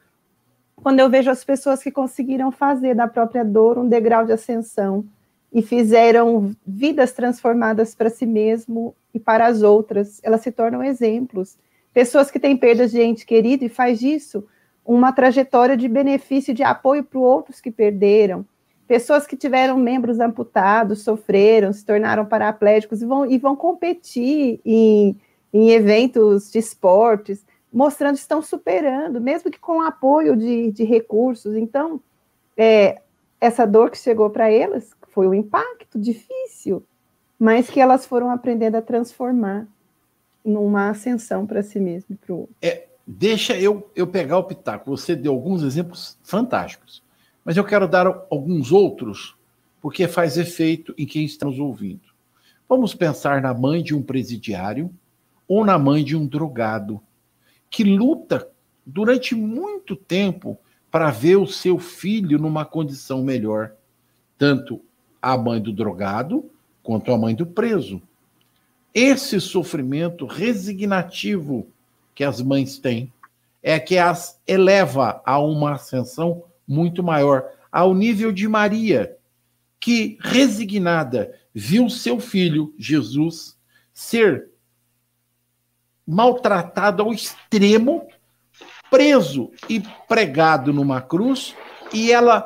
[0.77, 5.05] quando eu vejo as pessoas que conseguiram fazer da própria dor um degrau de ascensão,
[5.53, 10.19] e fizeram vidas transformadas para si mesmo e para as outras.
[10.23, 11.59] Elas se tornam exemplos.
[11.93, 14.45] Pessoas que têm perdas de ente querido e faz disso
[14.85, 18.47] uma trajetória de benefício, de apoio para outros que perderam.
[18.93, 25.19] Pessoas que tiveram membros amputados, sofreram, se tornaram paraplégicos e vão, e vão competir em,
[25.51, 31.57] em eventos de esportes, mostrando que estão superando, mesmo que com apoio de, de recursos.
[31.57, 32.03] Então,
[32.55, 33.01] é,
[33.41, 36.83] essa dor que chegou para elas foi um impacto difícil,
[37.39, 39.67] mas que elas foram aprendendo a transformar
[40.45, 42.19] numa ascensão para si mesmo.
[42.61, 44.95] É, deixa eu, eu pegar o pitaco.
[44.95, 47.02] Você deu alguns exemplos fantásticos,
[47.45, 49.37] mas eu quero dar alguns outros,
[49.81, 52.13] porque faz efeito em quem está nos ouvindo.
[52.69, 54.91] Vamos pensar na mãe de um presidiário
[55.47, 57.01] ou na mãe de um drogado
[57.69, 58.49] que luta
[58.85, 60.59] durante muito tempo
[60.91, 63.73] para ver o seu filho numa condição melhor,
[64.39, 64.81] tanto
[65.21, 66.51] a mãe do drogado
[66.83, 68.01] quanto a mãe do preso.
[68.95, 71.67] Esse sofrimento resignativo
[72.15, 73.11] que as mães têm
[73.63, 79.17] é que as eleva a uma ascensão muito maior, ao nível de Maria,
[79.79, 83.59] que resignada viu seu filho Jesus
[83.93, 84.51] ser
[86.07, 88.09] maltratado ao extremo,
[88.91, 91.55] preso e pregado numa cruz,
[91.93, 92.41] e ela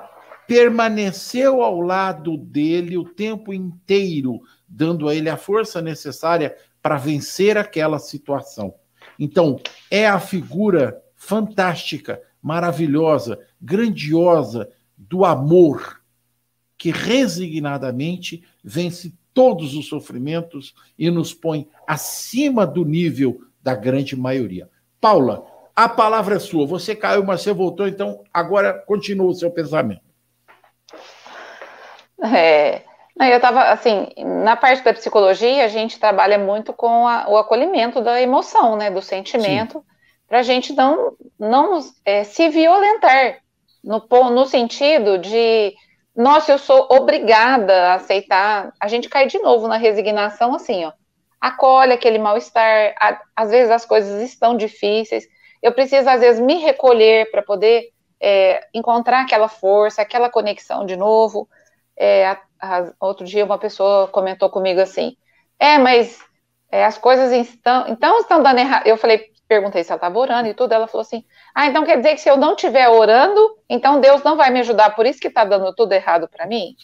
[0.46, 7.56] permaneceu ao lado dele o tempo inteiro, dando a ele a força necessária para vencer
[7.56, 8.74] aquela situação.
[9.18, 9.60] Então,
[9.90, 16.00] é a figura fantástica, maravilhosa, grandiosa do amor
[16.78, 24.68] que resignadamente vence todos os sofrimentos e nos põe acima do nível da grande maioria.
[25.00, 26.66] Paula, a palavra é sua.
[26.66, 30.00] Você caiu, mas você voltou, então agora continua o seu pensamento.
[32.22, 32.82] É,
[33.18, 34.08] eu estava, assim,
[34.42, 38.90] na parte da psicologia, a gente trabalha muito com a, o acolhimento da emoção, né,
[38.90, 39.84] do sentimento,
[40.28, 43.38] para a gente não, não é, se violentar,
[43.82, 45.74] no, no sentido de,
[46.14, 50.92] nossa, eu sou obrigada a aceitar, a gente cai de novo na resignação, assim, ó,
[51.40, 52.94] acolhe aquele mal-estar,
[53.34, 55.28] às vezes as coisas estão difíceis,
[55.62, 60.96] eu preciso, às vezes, me recolher para poder é, encontrar aquela força, aquela conexão de
[60.96, 61.48] novo,
[61.96, 65.16] é, a, a, outro dia uma pessoa comentou comigo assim:
[65.58, 66.20] é, mas
[66.70, 68.86] é, as coisas estão, então estão dando errado.
[68.86, 71.96] Eu falei, perguntei se ela estava orando e tudo, ela falou assim: ah, então quer
[71.98, 75.20] dizer que se eu não estiver orando, então Deus não vai me ajudar, por isso
[75.20, 76.74] que está dando tudo errado para mim?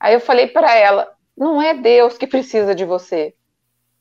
[0.00, 3.34] Aí eu falei para ela: não é Deus que precisa de você.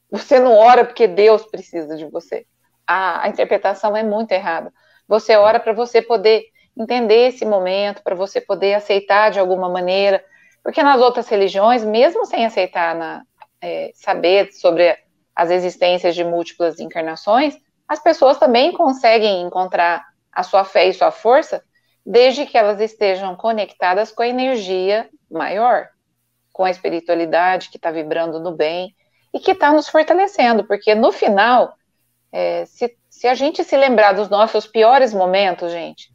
[0.09, 2.45] Você não ora porque Deus precisa de você.
[2.85, 4.73] A, a interpretação é muito errada.
[5.07, 10.23] Você ora para você poder entender esse momento, para você poder aceitar de alguma maneira,
[10.63, 13.23] porque nas outras religiões, mesmo sem aceitar na,
[13.61, 14.97] é, saber sobre
[15.35, 21.11] as existências de múltiplas encarnações, as pessoas também conseguem encontrar a sua fé e sua
[21.11, 21.63] força,
[22.05, 25.89] desde que elas estejam conectadas com a energia maior,
[26.53, 28.95] com a espiritualidade que está vibrando no bem
[29.33, 31.73] e que está nos fortalecendo, porque no final,
[32.31, 36.11] é, se, se a gente se lembrar dos nossos piores momentos, gente,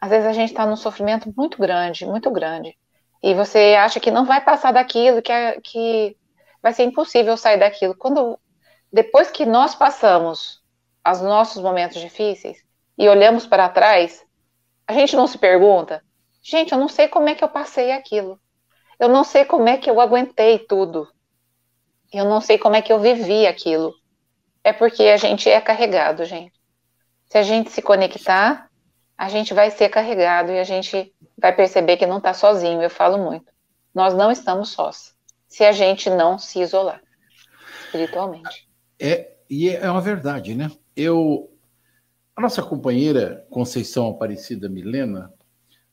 [0.00, 2.76] às vezes a gente está num sofrimento muito grande, muito grande,
[3.22, 6.16] e você acha que não vai passar daquilo, que, é, que
[6.62, 7.94] vai ser impossível sair daquilo.
[7.96, 8.38] Quando
[8.92, 10.61] depois que nós passamos
[11.06, 12.58] os nossos momentos difíceis
[12.96, 14.24] e olhamos para trás,
[14.86, 16.02] a gente não se pergunta,
[16.42, 18.38] gente, eu não sei como é que eu passei aquilo.
[18.98, 21.08] Eu não sei como é que eu aguentei tudo.
[22.12, 23.92] Eu não sei como é que eu vivi aquilo.
[24.62, 26.52] É porque a gente é carregado, gente.
[27.26, 28.70] Se a gente se conectar,
[29.16, 32.82] a gente vai ser carregado e a gente vai perceber que não está sozinho.
[32.82, 33.50] Eu falo muito.
[33.94, 35.14] Nós não estamos sós.
[35.48, 37.00] Se a gente não se isolar
[37.84, 38.68] espiritualmente.
[39.00, 40.70] É, e é uma verdade, né?
[40.96, 41.50] Eu,
[42.36, 45.32] a nossa companheira Conceição Aparecida Milena,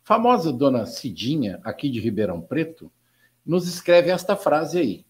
[0.03, 2.91] famosa dona Cidinha, aqui de Ribeirão Preto,
[3.45, 5.05] nos escreve esta frase aí.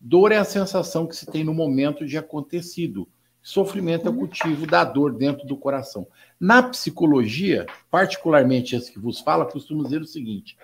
[0.00, 3.08] Dor é a sensação que se tem no momento de acontecido.
[3.40, 6.06] Sofrimento é o cultivo da dor dentro do coração.
[6.38, 10.56] Na psicologia, particularmente esse que vos fala, costumo dizer o seguinte: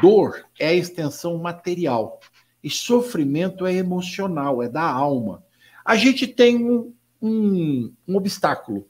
[0.00, 2.20] dor é a extensão material
[2.62, 5.42] e sofrimento é emocional, é da alma.
[5.84, 8.86] A gente tem um, um, um obstáculo.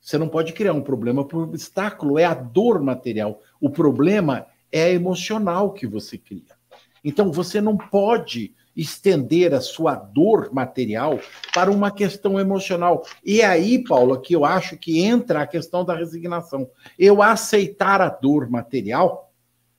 [0.00, 3.40] Você não pode criar um problema por obstáculo, é a dor material.
[3.60, 6.58] O problema é a emocional que você cria.
[7.04, 11.18] Então você não pode estender a sua dor material
[11.52, 13.04] para uma questão emocional.
[13.24, 16.70] E é aí, Paula, que eu acho que entra a questão da resignação.
[16.98, 19.32] Eu aceitar a dor material,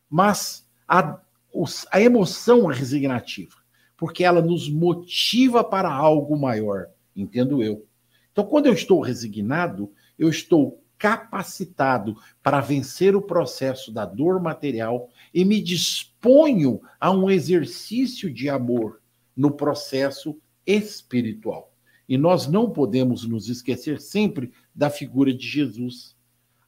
[0.09, 1.19] mas a,
[1.91, 3.61] a emoção resignativa
[4.01, 7.85] porque ela nos motiva para algo maior, entendo eu.
[8.31, 15.09] Então, quando eu estou resignado, eu estou capacitado para vencer o processo da dor material
[15.33, 19.01] e me disponho a um exercício de amor
[19.35, 21.73] no processo espiritual.
[22.07, 26.15] E nós não podemos nos esquecer sempre da figura de Jesus.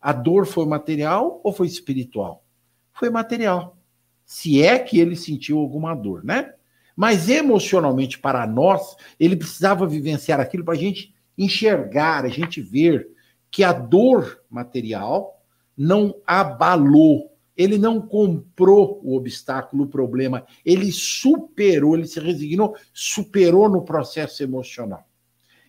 [0.01, 2.43] A dor foi material ou foi espiritual?
[2.91, 3.77] Foi material.
[4.25, 6.53] Se é que ele sentiu alguma dor, né?
[6.95, 13.09] Mas emocionalmente, para nós, ele precisava vivenciar aquilo para a gente enxergar, a gente ver
[13.49, 15.41] que a dor material
[15.77, 23.69] não abalou, ele não comprou o obstáculo, o problema, ele superou, ele se resignou, superou
[23.69, 25.07] no processo emocional.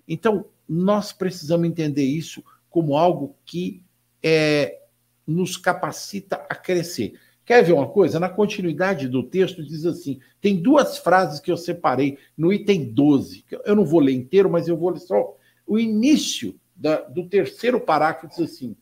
[0.08, 3.82] Então, nós precisamos entender isso como algo que
[4.22, 4.80] é,
[5.26, 7.18] nos capacita a crescer.
[7.44, 8.18] Quer ver uma coisa?
[8.18, 13.44] Na continuidade do texto diz assim: tem duas frases que eu separei no item 12.
[13.64, 17.80] Eu não vou ler inteiro, mas eu vou ler só o início da, do terceiro
[17.80, 18.28] parágrafo.
[18.28, 18.76] Diz assim: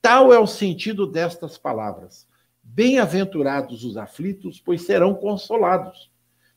[0.00, 2.28] Tal é o sentido destas palavras.
[2.62, 6.10] Bem-aventurados os aflitos, pois serão consolados.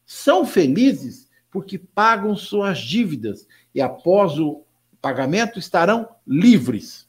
[0.05, 4.63] São felizes porque pagam suas dívidas e após o
[5.01, 7.07] pagamento estarão livres.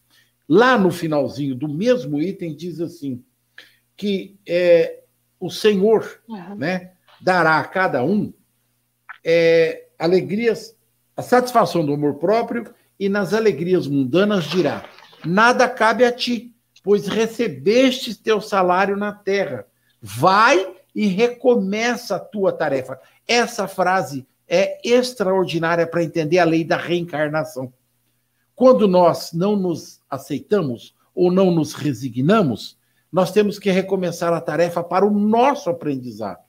[0.49, 3.23] Lá no finalzinho do mesmo item diz assim:
[3.97, 5.01] que é,
[5.39, 6.57] o Senhor uhum.
[6.57, 8.33] né, dará a cada um
[9.25, 10.77] é, alegrias,
[11.17, 14.85] a satisfação do amor próprio e nas alegrias mundanas dirá:
[15.25, 19.67] nada cabe a ti, pois recebeste teu salário na terra.
[20.01, 23.01] Vai e recomeça a tua tarefa.
[23.27, 27.73] Essa frase é extraordinária para entender a lei da reencarnação.
[28.55, 32.79] Quando nós não nos aceitamos ou não nos resignamos,
[33.15, 36.43] nós temos que recomeçar a tarefa para o nosso aprendizado.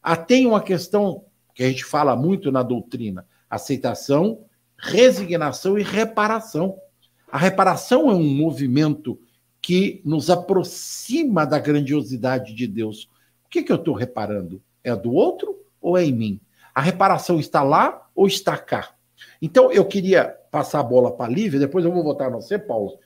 [0.00, 4.44] Ah, tem uma questão que a gente fala muito na doutrina: aceitação,
[4.78, 6.78] resignação e reparação.
[7.28, 9.18] A reparação é um movimento
[9.60, 13.10] que nos aproxima da grandiosidade de Deus.
[13.44, 14.62] O que, que eu estou reparando?
[14.84, 16.40] É do outro ou é em mim?
[16.72, 18.94] A reparação está lá ou está cá?
[19.42, 22.56] Então, eu queria passar a bola para a Lívia, depois eu vou voltar a você,
[22.56, 22.96] Paulo,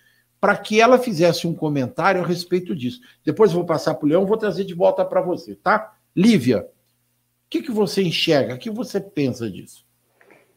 [0.41, 3.01] para que ela fizesse um comentário a respeito disso.
[3.25, 5.93] Depois vou passar para o Leão, vou trazer de volta para você, tá?
[6.17, 8.55] Lívia, o que, que você enxerga?
[8.55, 9.85] O que você pensa disso?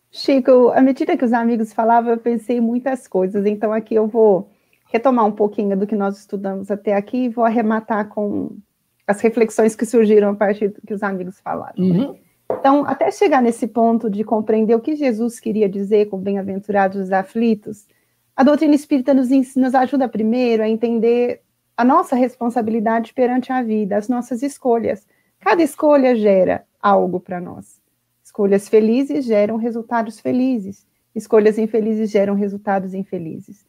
[0.10, 4.08] Chico, à medida que os amigos falavam, eu pensei em muitas coisas, então aqui eu
[4.08, 4.50] vou
[4.92, 8.56] retomar um pouquinho do que nós estudamos até aqui e vou arrematar com
[9.08, 11.84] as reflexões que surgiram a partir do que os amigos falaram.
[11.84, 12.16] Uhum.
[12.52, 17.12] Então, até chegar nesse ponto de compreender o que Jesus queria dizer com bem-aventurados os
[17.12, 17.88] aflitos,
[18.36, 21.42] a doutrina espírita nos, nos ajuda primeiro a entender
[21.78, 25.08] a nossa responsabilidade perante a vida, as nossas escolhas.
[25.40, 27.82] Cada escolha gera algo para nós.
[28.24, 30.86] Escolhas felizes geram resultados felizes.
[31.14, 33.66] Escolhas infelizes geram resultados infelizes.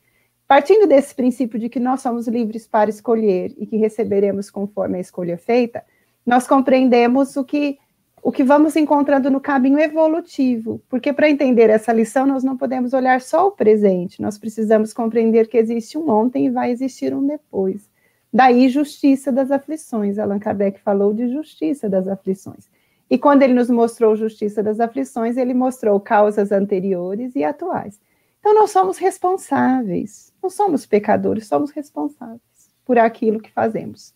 [0.47, 5.01] Partindo desse princípio de que nós somos livres para escolher e que receberemos conforme a
[5.01, 5.85] escolha feita,
[6.25, 7.79] nós compreendemos o que
[8.25, 12.95] o que vamos encontrando no caminho evolutivo, porque para entender essa lição nós não podemos
[12.95, 17.27] olhar só o presente, nós precisamos compreender que existe um ontem e vai existir um
[17.27, 17.87] depois.
[18.33, 20.19] Daí justiça das aflições.
[20.19, 22.67] Allan Kardec falou de justiça das aflições.
[23.11, 28.01] E quando ele nos mostrou justiça das aflições, ele mostrou causas anteriores e atuais.
[28.41, 32.41] Então, nós somos responsáveis, não somos pecadores, somos responsáveis
[32.87, 34.15] por aquilo que fazemos.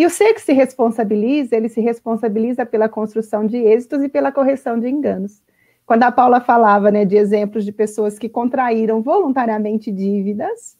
[0.00, 4.32] E o ser que se responsabiliza, ele se responsabiliza pela construção de êxitos e pela
[4.32, 5.42] correção de enganos.
[5.84, 10.78] Quando a Paula falava né, de exemplos de pessoas que contraíram voluntariamente dívidas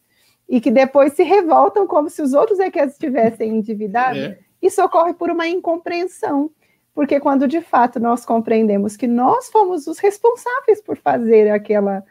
[0.48, 4.38] e que depois se revoltam como se os outros é que as tivessem endividado, é.
[4.62, 6.50] isso ocorre por uma incompreensão
[6.94, 12.04] porque quando de fato nós compreendemos que nós fomos os responsáveis por fazer aquela,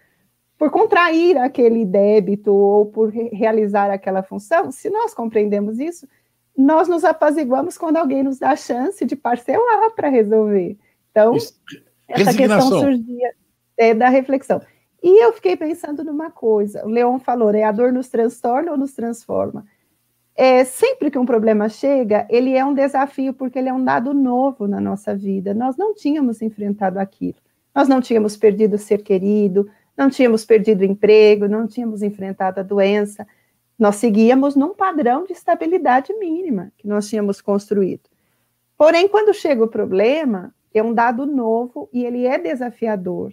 [0.57, 6.07] por contrair aquele débito ou por re realizar aquela função, se nós compreendemos isso,
[6.57, 10.77] nós nos apaziguamos quando alguém nos dá a chance de parcelar para resolver.
[11.11, 11.53] Então, isso.
[12.07, 13.33] essa questão surgia
[13.77, 14.61] é, da reflexão.
[15.01, 18.77] E eu fiquei pensando numa coisa, o Leon falou, né, a dor nos transtorna ou
[18.77, 19.65] nos transforma?
[20.39, 24.13] é, sempre que um problema chega, ele é um desafio, porque ele é um dado
[24.13, 25.53] novo na nossa vida.
[25.53, 27.35] Nós não tínhamos enfrentado aquilo.
[27.75, 32.61] Nós não tínhamos perdido o ser querido, não tínhamos perdido o emprego, não tínhamos enfrentado
[32.61, 33.27] a doença.
[33.79, 38.09] Nós seguíamos num padrão de estabilidade mínima que nós tínhamos construído.
[38.77, 43.31] Porém, quando chega o problema, é um dado novo e ele é desafiador.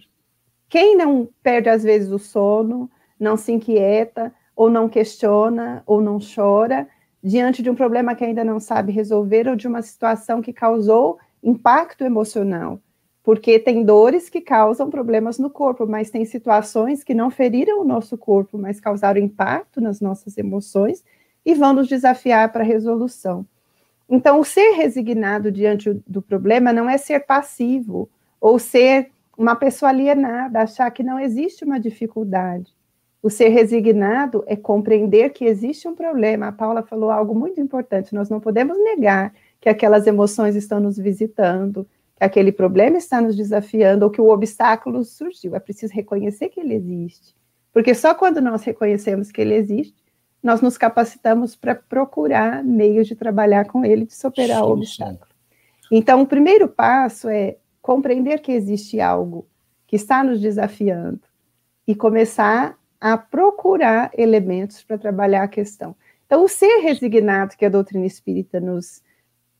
[0.69, 6.17] Quem não perde, às vezes, o sono, não se inquieta, ou não questiona, ou não
[6.17, 6.87] chora,
[7.21, 11.19] diante de um problema que ainda não sabe resolver ou de uma situação que causou
[11.43, 12.79] impacto emocional.
[13.27, 17.83] Porque tem dores que causam problemas no corpo, mas tem situações que não feriram o
[17.83, 21.03] nosso corpo, mas causaram impacto nas nossas emoções
[21.45, 23.45] e vão nos desafiar para a resolução.
[24.09, 28.09] Então, o ser resignado diante do problema não é ser passivo
[28.39, 32.73] ou ser uma pessoa alienada, achar que não existe uma dificuldade.
[33.21, 36.47] O ser resignado é compreender que existe um problema.
[36.47, 38.15] A Paula falou algo muito importante.
[38.15, 41.85] Nós não podemos negar que aquelas emoções estão nos visitando,
[42.19, 45.55] aquele problema está nos desafiando ou que o obstáculo surgiu.
[45.55, 47.35] É preciso reconhecer que ele existe.
[47.71, 50.03] Porque só quando nós reconhecemos que ele existe,
[50.41, 55.27] nós nos capacitamos para procurar meios de trabalhar com ele, de superar sim, o obstáculo.
[55.81, 55.87] Sim.
[55.91, 59.47] Então, o primeiro passo é compreender que existe algo
[59.85, 61.21] que está nos desafiando
[61.87, 65.95] e começar a procurar elementos para trabalhar a questão.
[66.25, 69.01] Então, o ser resignado que a doutrina espírita nos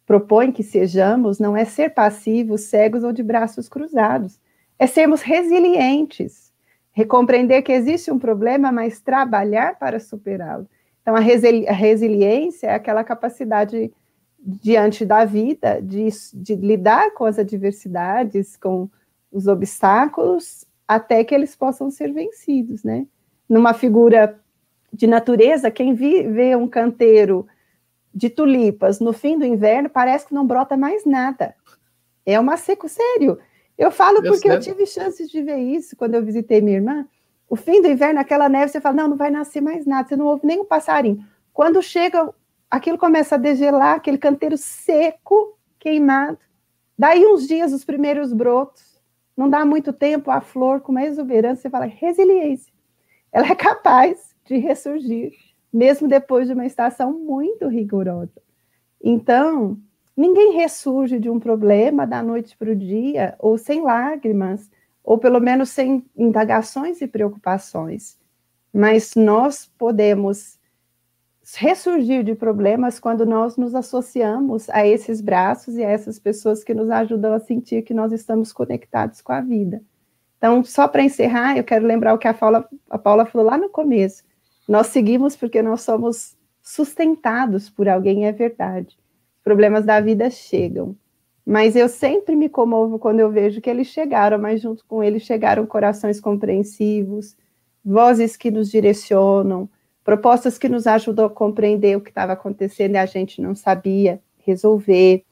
[0.07, 4.39] propõe que sejamos não é ser passivos, cegos ou de braços cruzados,
[4.79, 6.51] é sermos resilientes,
[6.91, 10.67] recompreender que existe um problema, mas trabalhar para superá-lo.
[11.01, 13.91] Então, a, resili a, resiliência é aquela capacidade
[14.39, 18.89] diante da vida de, de lidar com as adversidades, com
[19.31, 23.05] os obstáculos, até que eles possam ser vencidos, né?
[23.47, 24.39] numa figura
[24.91, 27.47] de natureza, quem vê um canteiro
[28.13, 31.55] de tulipas no fim do inverno, parece que não brota mais nada.
[32.25, 33.39] É uma seco sério.
[33.77, 37.07] Eu falo porque eu tive chances de ver isso quando eu visitei minha irmã.
[37.49, 40.15] O fim do inverno, aquela neve, você fala, não, não vai nascer mais nada, você
[40.15, 41.23] não ouve nem um passarinho.
[41.53, 42.33] Quando chega,
[42.69, 46.39] aquilo começa a degelar, aquele canteiro seco, queimado.
[46.97, 48.97] Daí uns dias, os primeiros brotos.
[49.35, 52.73] Não dá muito tempo, a flor com uma exuberância, você fala, resiliência
[53.31, 55.33] ela é capaz de ressurgir,
[55.77, 58.41] mesmo depois de uma estação muito rigorosa.
[58.99, 59.77] Então,
[60.15, 64.71] ninguém ressurge de um problema da noite para o dia, ou sem lágrimas,
[65.03, 68.17] ou pelo menos sem indagações e preocupações.
[68.73, 70.57] Mas nós podemos
[71.55, 76.73] ressurgir de problemas quando nós nos associamos a esses braços e a essas pessoas que
[76.73, 79.79] nos ajudam a sentir que nós estamos conectados com a vida.
[80.39, 83.59] Então, só para encerrar, eu quero lembrar o que a Paula, a Paula falou lá
[83.59, 84.26] no começo.
[84.67, 88.97] Nós seguimos porque nós somos sustentados por alguém, é verdade.
[89.37, 90.95] Os problemas da vida chegam.
[91.45, 95.23] Mas eu sempre me comovo quando eu vejo que eles chegaram, mas junto com eles
[95.23, 97.37] chegaram corações compreensivos,
[97.85, 99.69] vozes que nos direcionam,
[100.03, 104.21] propostas que nos ajudam a compreender o que estava acontecendo e a gente não sabia
[104.39, 105.23] resolver.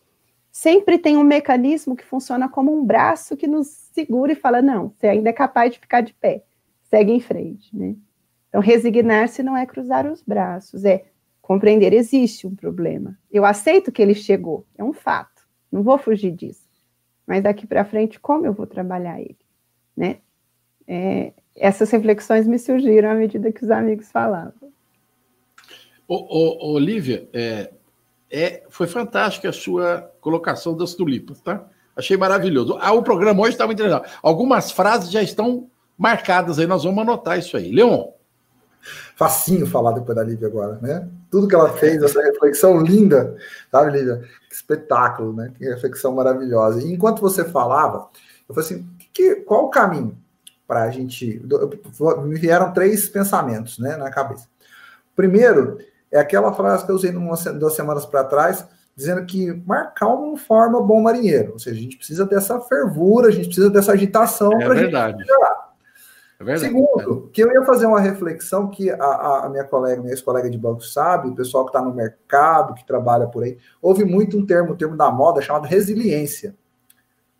[0.49, 4.93] Sempre tem um mecanismo que funciona como um braço que nos segura e fala: não,
[4.95, 6.43] você ainda é capaz de ficar de pé,
[6.83, 7.93] segue em frente, né?
[8.55, 11.03] Então, resignar-se não é cruzar os braços, é
[11.41, 13.19] compreender existe um problema.
[13.29, 16.65] Eu aceito que ele chegou, é um fato, não vou fugir disso.
[17.27, 19.37] Mas daqui para frente, como eu vou trabalhar ele,
[19.95, 20.19] né?
[20.87, 24.71] É, essas reflexões me surgiram à medida que os amigos falavam.
[26.07, 27.73] Ô, ô, Olivia, é,
[28.31, 31.67] é, foi fantástica a sua colocação das tulipas, tá?
[31.93, 32.77] Achei maravilhoso.
[32.79, 34.05] Ah, o programa hoje está muito legal.
[34.23, 37.69] Algumas frases já estão marcadas aí, nós vamos anotar isso aí.
[37.69, 38.14] Leon,
[39.15, 41.07] facinho falar depois da Lívia agora, né?
[41.29, 43.35] Tudo que ela fez, essa reflexão linda,
[43.71, 44.21] sabe, Lívia?
[44.47, 45.51] Que espetáculo, né?
[45.57, 46.81] Que reflexão maravilhosa.
[46.81, 48.09] E enquanto você falava,
[48.47, 50.17] eu falei assim, que, qual o caminho
[50.67, 51.41] para a gente...
[52.25, 54.47] Me vieram três pensamentos né, na cabeça.
[55.15, 55.77] Primeiro,
[56.11, 58.65] é aquela frase que eu usei umas, duas semanas para trás,
[58.95, 61.53] dizendo que mar calmo forma bom marinheiro.
[61.53, 64.77] Ou seja, a gente precisa dessa fervura, a gente precisa dessa agitação é para a
[64.77, 65.54] gente melhorar.
[66.39, 70.49] É Segundo, que eu ia fazer uma reflexão que a, a minha colega, minha ex-colega
[70.49, 74.37] de banco sabe, o pessoal que está no mercado, que trabalha por aí, houve muito
[74.37, 76.55] um termo, um termo da moda chamado resiliência.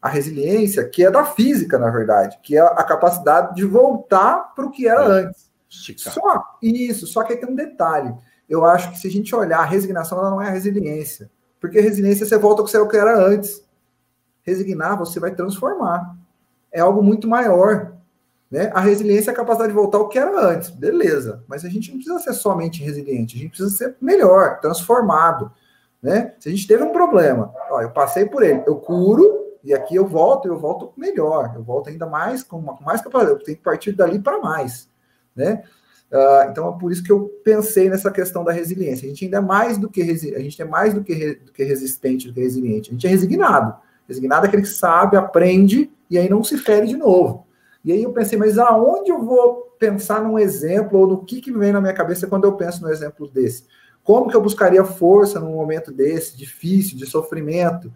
[0.02, 4.66] A resiliência, que é da física, na verdade, que é a capacidade de voltar para
[4.66, 5.24] o que era é.
[5.24, 5.52] antes.
[5.70, 6.14] Esticar.
[6.14, 8.16] Só isso, só que tem um detalhe.
[8.48, 11.30] Eu acho que se a gente olhar a resignação, ela não é a resiliência.
[11.60, 13.66] Porque a resiliência você volta ao que era antes.
[14.44, 16.16] Resignar, você vai transformar.
[16.72, 17.95] É algo muito maior.
[18.50, 18.72] Né?
[18.74, 21.44] A resiliência é a capacidade de voltar ao que era antes, beleza.
[21.48, 25.52] Mas a gente não precisa ser somente resiliente, a gente precisa ser melhor, transformado.
[26.02, 26.34] Né?
[26.40, 29.96] Se a gente teve um problema, ó, eu passei por ele, eu curo, e aqui
[29.96, 33.58] eu volto, eu volto melhor, eu volto ainda mais com, com mais capacidade, eu tenho
[33.58, 34.88] que partir dali para mais.
[35.36, 35.64] Né?
[36.12, 39.06] Uh, então é por isso que eu pensei nessa questão da resiliência.
[39.06, 41.52] A gente ainda é mais do que a gente é mais do que, re, do
[41.52, 42.92] que resistente, do que resiliente.
[42.92, 43.76] A gente é resignado.
[44.08, 47.48] Resignado é aquele que sabe, aprende e aí não se fere de novo.
[47.86, 51.52] E aí eu pensei, mas aonde eu vou pensar num exemplo, ou no que, que
[51.52, 53.66] vem na minha cabeça quando eu penso num exemplo desse?
[54.04, 57.94] Como que eu buscaria força num momento desse, difícil, de sofrimento?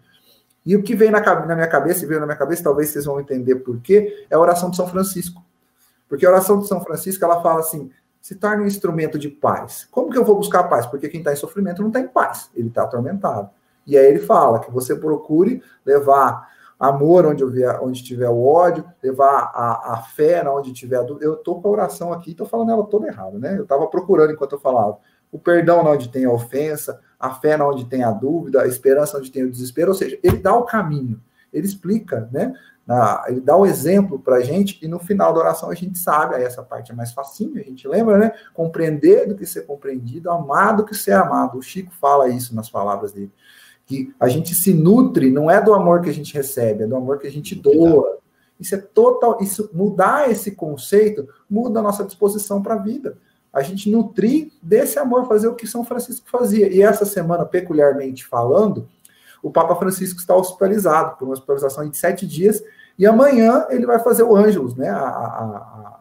[0.64, 3.04] E o que vem na, na minha cabeça, e veio na minha cabeça, talvez vocês
[3.04, 5.44] vão entender por quê, é a oração de São Francisco.
[6.08, 9.88] Porque a oração de São Francisco, ela fala assim, se torna um instrumento de paz.
[9.90, 10.86] Como que eu vou buscar paz?
[10.86, 13.50] Porque quem está em sofrimento não está em paz, ele está atormentado.
[13.84, 16.48] E aí ele fala que você procure levar
[16.80, 21.02] amor onde, eu vier, onde tiver o ódio, levar a, a fé onde tiver a
[21.02, 21.26] dúvida.
[21.26, 23.58] Eu estou com a oração aqui, estou falando ela toda errada, né?
[23.58, 24.96] Eu estava procurando enquanto eu falava.
[25.30, 29.30] O perdão onde tem a ofensa, a fé onde tem a dúvida, a esperança onde
[29.30, 31.20] tem o desespero, ou seja, ele dá o caminho,
[31.52, 32.54] ele explica, né?
[33.28, 36.34] Ele dá o exemplo para a gente e no final da oração a gente sabe,
[36.34, 38.32] aí essa parte é mais facinho, a gente lembra, né?
[38.54, 41.58] Compreender do que ser compreendido, amar do que ser amado.
[41.58, 43.30] O Chico fala isso nas palavras dele
[43.90, 46.94] que a gente se nutre não é do amor que a gente recebe, é do
[46.94, 48.18] amor que a gente doa.
[48.60, 53.18] Isso é total, isso mudar esse conceito muda a nossa disposição para a vida.
[53.52, 56.72] A gente nutrir desse amor, fazer o que São Francisco fazia.
[56.72, 58.88] E essa semana, peculiarmente falando,
[59.42, 62.62] o Papa Francisco está hospitalizado por uma hospitalização de sete dias,
[62.96, 64.88] e amanhã ele vai fazer o Ângelus, né?
[64.88, 66.00] A, a,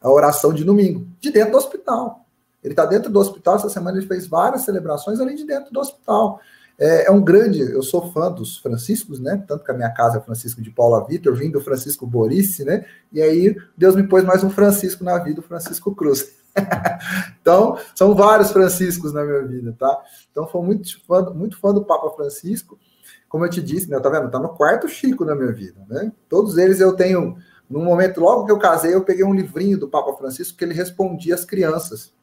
[0.00, 2.26] a oração de domingo, de dentro do hospital.
[2.64, 5.78] Ele está dentro do hospital, essa semana ele fez várias celebrações além de dentro do
[5.78, 6.40] hospital.
[6.78, 9.42] É, é, um grande, eu sou fã dos Franciscos, né?
[9.48, 12.84] Tanto que a minha casa é Francisco de Paula Vitor, vim do Francisco Borice, né?
[13.10, 16.36] E aí Deus me pôs mais um Francisco na vida, o Francisco Cruz.
[17.40, 20.02] então, são vários Franciscos na minha vida, tá?
[20.30, 22.78] Então, sou muito fã, muito fã do Papa Francisco.
[23.26, 23.98] Como eu te disse, né?
[23.98, 24.30] Tá vendo?
[24.30, 26.12] Tá no quarto Chico na minha vida, né?
[26.28, 27.36] Todos eles eu tenho.
[27.68, 30.74] No momento, logo que eu casei, eu peguei um livrinho do Papa Francisco que ele
[30.74, 32.14] respondia às crianças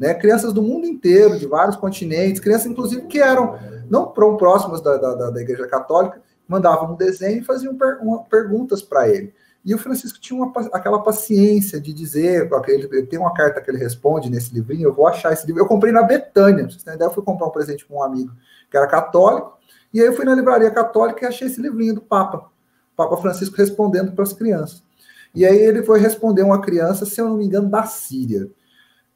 [0.00, 0.14] né?
[0.14, 3.58] Crianças do mundo inteiro, de vários continentes, crianças, inclusive, que eram
[3.90, 8.80] não próximas da, da, da Igreja Católica, mandavam um desenho e faziam per, uma, perguntas
[8.80, 9.34] para ele.
[9.62, 13.76] E o Francisco tinha uma, aquela paciência de dizer, aquele, tem uma carta que ele
[13.76, 15.60] responde nesse livrinho, eu vou achar esse livro.
[15.60, 18.32] Eu comprei na Betânia, vocês têm ideia, eu fui comprar um presente com um amigo
[18.70, 19.58] que era católico,
[19.92, 22.48] e aí eu fui na livraria católica e achei esse livrinho do Papa,
[22.96, 24.82] Papa Francisco respondendo para as crianças.
[25.34, 28.48] E aí ele foi responder uma criança, se eu não me engano, da Síria.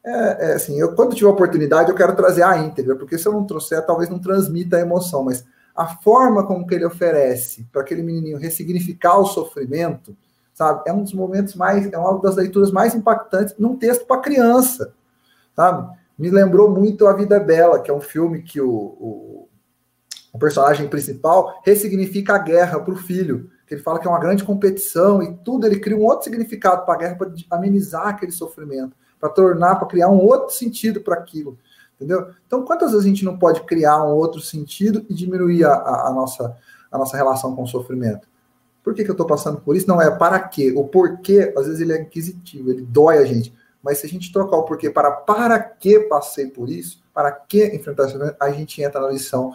[0.05, 3.33] É, é, assim, eu quando tiver oportunidade eu quero trazer a íntegra, porque se eu
[3.33, 5.45] não trouxer, talvez não transmita a emoção, mas
[5.75, 10.17] a forma como que ele oferece para aquele menininho ressignificar o sofrimento,
[10.53, 14.21] sabe, é um dos momentos mais, é uma das leituras mais impactantes num texto para
[14.21, 14.95] criança,
[15.57, 15.91] sabe?
[16.19, 19.49] Me lembrou muito A Vida é Bela, que é um filme que o, o,
[20.33, 23.51] o personagem principal, ressignifica a guerra para o filho.
[23.69, 26.95] Ele fala que é uma grande competição e tudo, ele cria um outro significado para
[26.95, 31.59] a guerra para amenizar aquele sofrimento, para tornar, para criar um outro sentido para aquilo.
[31.97, 32.29] Entendeu?
[32.47, 36.09] Então, quantas vezes a gente não pode criar um outro sentido e diminuir a, a,
[36.09, 36.57] a nossa,
[36.91, 38.29] a nossa relação com o sofrimento?
[38.83, 39.89] Por que, que eu estou passando por isso?
[39.89, 40.73] Não é para quê.
[40.77, 43.55] O porquê, às vezes, ele é inquisitivo, ele dói a gente.
[43.83, 47.67] Mas se a gente trocar o porquê para para que passei por isso, para que
[47.75, 49.53] enfrentar isso, a gente entra na lição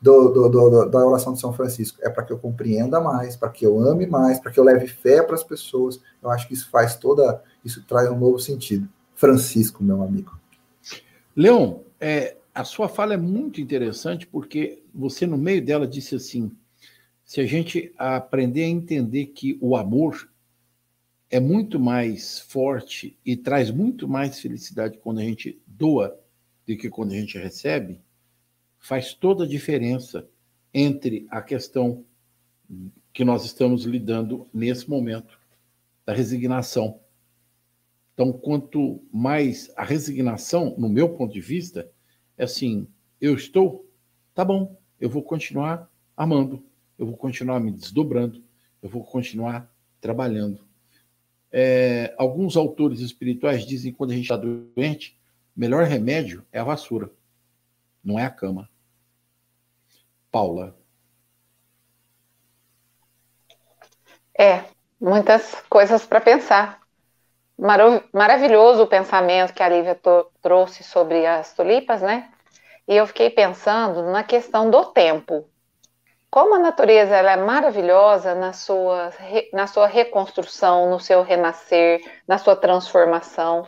[0.00, 1.98] do, do, do, da oração de São Francisco.
[2.02, 4.86] É para que eu compreenda mais, para que eu ame mais, para que eu leve
[4.86, 6.00] fé para as pessoas.
[6.22, 7.42] Eu acho que isso faz toda.
[7.64, 8.88] Isso traz um novo sentido.
[9.18, 10.40] Francisco, meu amigo.
[11.34, 16.52] Leon, é, a sua fala é muito interessante porque você, no meio dela, disse assim:
[17.24, 20.30] se a gente aprender a entender que o amor
[21.28, 26.16] é muito mais forte e traz muito mais felicidade quando a gente doa
[26.64, 28.00] do que quando a gente recebe,
[28.78, 30.28] faz toda a diferença
[30.72, 32.04] entre a questão
[33.12, 35.36] que nós estamos lidando nesse momento
[36.06, 37.00] da resignação.
[38.18, 41.88] Então, quanto mais a resignação, no meu ponto de vista,
[42.36, 42.88] é assim:
[43.20, 43.88] eu estou,
[44.34, 46.66] tá bom, eu vou continuar amando,
[46.98, 48.42] eu vou continuar me desdobrando,
[48.82, 50.66] eu vou continuar trabalhando.
[51.52, 55.16] É, alguns autores espirituais dizem que quando a gente está doente,
[55.56, 57.12] o melhor remédio é a vassoura,
[58.02, 58.68] não é a cama.
[60.28, 60.76] Paula.
[64.36, 64.64] É,
[65.00, 66.87] muitas coisas para pensar.
[67.58, 69.98] Maravilhoso o pensamento que a Lívia
[70.40, 72.28] trouxe sobre as tulipas, né?
[72.86, 75.44] E eu fiquei pensando na questão do tempo
[76.30, 79.12] como a natureza ela é maravilhosa na sua,
[79.52, 83.66] na sua reconstrução, no seu renascer, na sua transformação,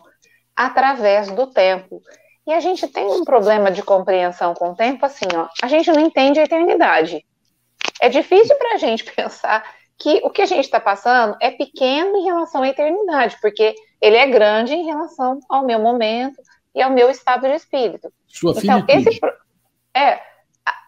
[0.54, 2.02] através do tempo.
[2.46, 5.90] E a gente tem um problema de compreensão com o tempo, assim, ó, a gente
[5.90, 7.24] não entende a eternidade.
[8.00, 9.64] É difícil para a gente pensar
[10.00, 14.16] que o que a gente está passando é pequeno em relação à eternidade, porque ele
[14.16, 16.40] é grande em relação ao meu momento
[16.74, 18.10] e ao meu estado de espírito.
[18.26, 19.20] Sua então, esse
[19.94, 20.20] é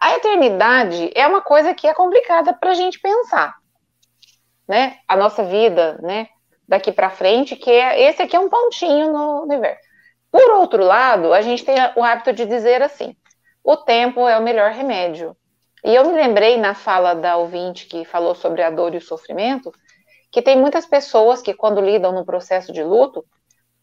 [0.01, 3.55] a eternidade é uma coisa que é complicada para a gente pensar,
[4.67, 4.97] né?
[5.07, 6.27] A nossa vida, né?
[6.67, 9.81] Daqui para frente, que é esse aqui é um pontinho no universo.
[10.31, 13.15] Por outro lado, a gente tem o hábito de dizer assim:
[13.63, 15.35] o tempo é o melhor remédio.
[15.83, 19.01] E eu me lembrei na fala da ouvinte que falou sobre a dor e o
[19.01, 19.71] sofrimento,
[20.31, 23.25] que tem muitas pessoas que, quando lidam no processo de luto,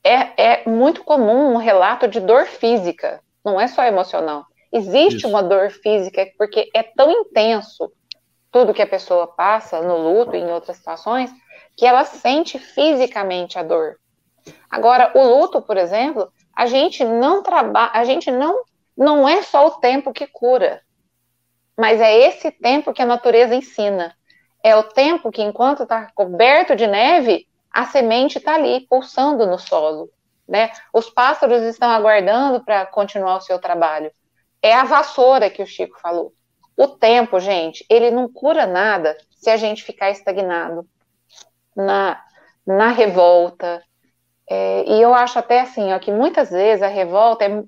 [0.02, 4.46] é, é muito comum um relato de dor física, não é só emocional.
[4.72, 5.28] Existe Isso.
[5.28, 7.92] uma dor física porque é tão intenso
[8.50, 11.30] tudo que a pessoa passa no luto e em outras situações
[11.76, 13.96] que ela sente fisicamente a dor.
[14.70, 18.62] Agora, o luto, por exemplo, a gente não trabalha, a gente não
[18.96, 20.82] não é só o tempo que cura,
[21.80, 24.14] mas é esse tempo que a natureza ensina.
[24.62, 29.58] É o tempo que, enquanto está coberto de neve, a semente está ali pulsando no
[29.58, 30.10] solo.
[30.46, 30.70] Né?
[30.92, 34.12] Os pássaros estão aguardando para continuar o seu trabalho.
[34.60, 36.34] É a vassoura que o Chico falou.
[36.76, 40.86] O tempo, gente, ele não cura nada se a gente ficar estagnado
[41.74, 42.22] na,
[42.66, 43.82] na revolta.
[44.46, 47.62] É, e eu acho até assim, ó, que muitas vezes a revolta é,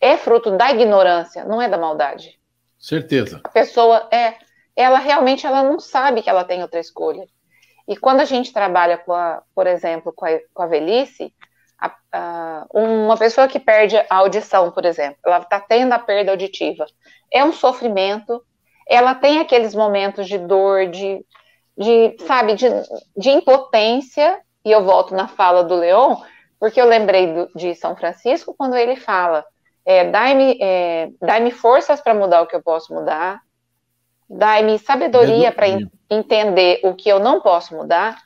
[0.00, 2.35] é fruto da ignorância, não é da maldade.
[2.86, 3.40] Certeza.
[3.42, 4.34] A pessoa é,
[4.76, 7.26] ela realmente ela não sabe que ela tem outra escolha.
[7.88, 11.34] E quando a gente trabalha com a, por exemplo, com a, com a velhice,
[11.76, 16.30] a, a, uma pessoa que perde a audição, por exemplo, ela está tendo a perda
[16.30, 16.86] auditiva,
[17.32, 18.40] é um sofrimento,
[18.88, 21.26] ela tem aqueles momentos de dor, de,
[21.76, 22.68] de sabe, de,
[23.16, 26.14] de impotência, e eu volto na fala do Leon,
[26.60, 29.44] porque eu lembrei do, de São Francisco quando ele fala,
[29.86, 33.40] é, dai-me é, dai forças para mudar o que eu posso mudar,
[34.28, 35.66] dai-me sabedoria para
[36.10, 38.18] entender o que eu não posso mudar,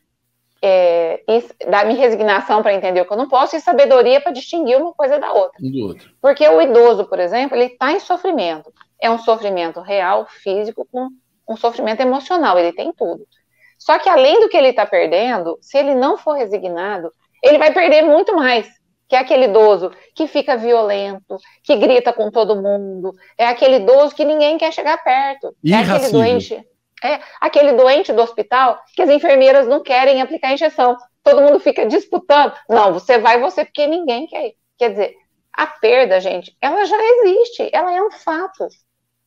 [0.62, 1.22] é,
[1.68, 5.18] dá-me resignação para entender o que eu não posso e sabedoria para distinguir uma coisa
[5.18, 5.58] da outra.
[6.20, 8.72] Porque o idoso, por exemplo, ele está em sofrimento.
[9.00, 11.08] É um sofrimento real, físico, com
[11.48, 13.26] um sofrimento emocional, ele tem tudo.
[13.78, 17.10] Só que além do que ele está perdendo, se ele não for resignado,
[17.42, 18.68] ele vai perder muito mais.
[19.10, 24.14] Que é aquele idoso que fica violento, que grita com todo mundo, é aquele idoso
[24.14, 26.66] que ninguém quer chegar perto, é aquele doente
[27.02, 30.96] é aquele doente do hospital que as enfermeiras não querem aplicar injeção.
[31.22, 32.52] Todo mundo fica disputando.
[32.68, 34.54] Não, você vai você, porque ninguém quer ir.
[34.76, 35.14] Quer dizer,
[35.52, 38.68] a perda, gente, ela já existe, ela é um fato.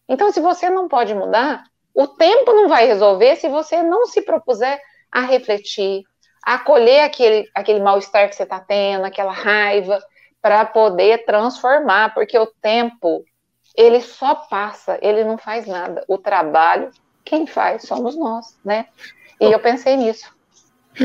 [0.08, 1.64] Então, se você não pode mudar,
[1.94, 4.80] o tempo não vai resolver se você não se propuser
[5.12, 6.13] a refletir, a
[6.44, 10.00] acolher aquele, aquele mal-estar que você está tendo, aquela raiva,
[10.42, 13.24] para poder transformar, porque o tempo
[13.76, 16.04] ele só passa, ele não faz nada.
[16.08, 16.92] O trabalho,
[17.24, 18.88] quem faz somos nós, né?
[19.40, 20.32] E eu pensei nisso.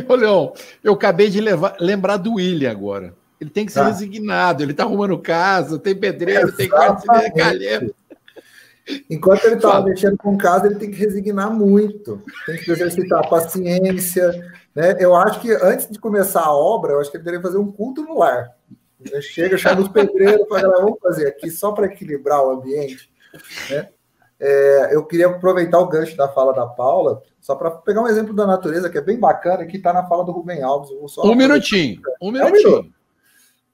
[0.08, 0.52] Ô, Leão,
[0.84, 3.14] eu acabei de levar, lembrar do William agora.
[3.40, 3.86] Ele tem que ser tá.
[3.86, 7.94] resignado, ele está arrumando casa, tem pedreiro, tem quarto calheiro.
[9.08, 14.32] Enquanto ele estava mexendo com casa, ele tem que resignar muito, tem que exercitar paciência.
[14.78, 14.96] Né?
[15.00, 17.72] Eu acho que antes de começar a obra, eu acho que ele deveria fazer um
[17.72, 18.50] culto no lar.
[19.20, 23.10] Chega, chama os pedreiros fala, vamos fazer aqui só para equilibrar o ambiente.
[23.68, 23.88] Né?
[24.38, 28.32] É, eu queria aproveitar o gancho da fala da Paula, só para pegar um exemplo
[28.32, 30.90] da natureza que é bem bacana, que está na fala do Rubem Alves.
[31.24, 32.46] um minutinho, um minutinho.
[32.46, 32.98] É um minuto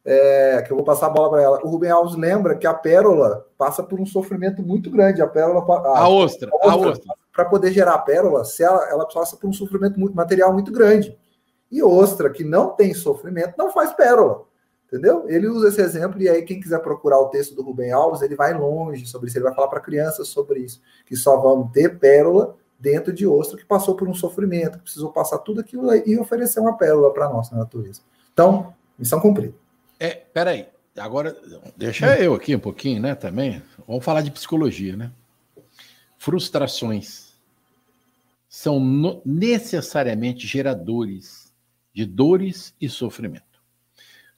[0.06, 1.60] é, que eu vou passar a bola para ela.
[1.64, 5.22] O Rubem Alves lembra que a pérola passa por um sofrimento muito grande.
[5.22, 5.64] A pérola.
[5.86, 6.50] A, a ostra.
[6.62, 7.14] A ostra.
[7.34, 11.18] Para poder gerar pérola, se ela, ela passa por um sofrimento muito, material muito grande.
[11.70, 14.44] E ostra, que não tem sofrimento, não faz pérola.
[14.86, 15.24] Entendeu?
[15.26, 18.36] Ele usa esse exemplo, e aí, quem quiser procurar o texto do Rubem Alves, ele
[18.36, 19.36] vai longe sobre isso.
[19.36, 20.80] Ele vai falar para crianças sobre isso.
[21.04, 25.10] Que só vão ter pérola dentro de ostra que passou por um sofrimento, que precisou
[25.10, 28.02] passar tudo aquilo e oferecer uma pérola para a nossa natureza.
[28.32, 29.54] Então, missão cumprida.
[29.98, 30.68] É, peraí.
[30.96, 31.36] Agora,
[31.76, 33.60] deixa eu aqui um pouquinho, né, também.
[33.88, 35.10] Vamos falar de psicologia, né?
[36.24, 37.34] Frustrações
[38.48, 41.52] são no, necessariamente geradores
[41.92, 43.62] de dores e sofrimento.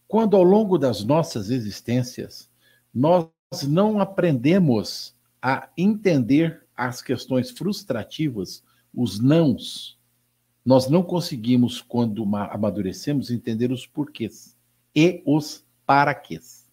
[0.08, 2.50] Quando ao longo das nossas existências
[2.92, 3.28] nós
[3.68, 9.96] não aprendemos a entender as questões frustrativas, os nãos,
[10.64, 14.56] nós não conseguimos, quando amadurecemos, entender os porquês
[14.92, 16.68] e os paraquês.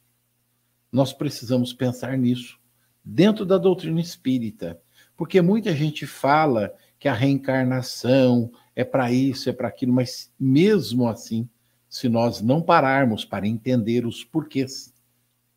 [0.92, 2.58] Nós precisamos pensar nisso
[3.06, 4.82] dentro da doutrina espírita,
[5.16, 11.08] porque muita gente fala que a reencarnação é para isso, é para aquilo, mas mesmo
[11.08, 11.50] assim,
[11.90, 14.94] se nós não pararmos para entender os porquês,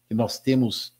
[0.08, 0.94] que nós temos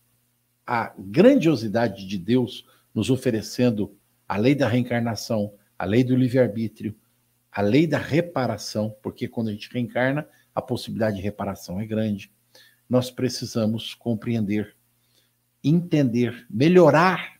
[0.67, 3.95] a grandiosidade de Deus nos oferecendo
[4.29, 6.97] a lei da reencarnação, a lei do livre-arbítrio,
[7.53, 12.31] a lei da reparação, porque quando a gente reencarna, a possibilidade de reparação é grande.
[12.89, 14.75] Nós precisamos compreender,
[15.63, 17.36] entender, melhorar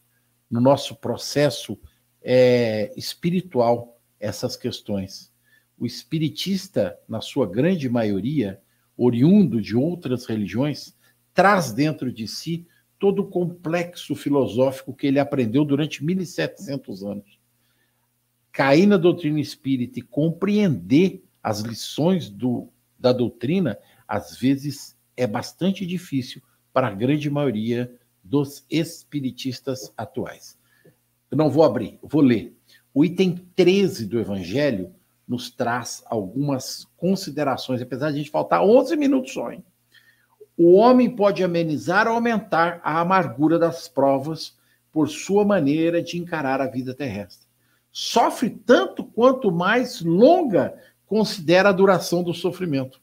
[0.51, 1.79] no nosso processo
[2.23, 5.33] é, espiritual essas questões.
[5.79, 8.61] O espiritista, na sua grande maioria,
[8.97, 10.97] oriundo de outras religiões,
[11.35, 12.67] traz dentro de si
[12.99, 17.39] todo o complexo filosófico que ele aprendeu durante 1700 anos.
[18.51, 22.69] Cair na doutrina espírita e compreender as lições do
[22.99, 23.79] da doutrina,
[24.09, 26.43] às vezes é bastante difícil
[26.73, 27.95] para a grande maioria
[28.29, 30.59] dos espiritistas atuais.
[31.31, 32.57] Eu não vou abrir, vou ler.
[32.93, 34.95] O item 13 do Evangelho
[35.27, 39.65] nos traz algumas considerações, apesar de a gente faltar 11 minutos só, hein?
[40.57, 44.57] O homem pode amenizar ou aumentar a amargura das provas
[44.91, 47.47] por sua maneira de encarar a vida terrestre.
[47.93, 50.75] Sofre tanto quanto mais longa
[51.07, 53.01] considera a duração do sofrimento.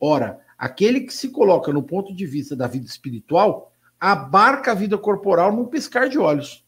[0.00, 3.73] Ora, aquele que se coloca no ponto de vista da vida espiritual
[4.06, 6.62] abarca a vida corporal num piscar de olhos.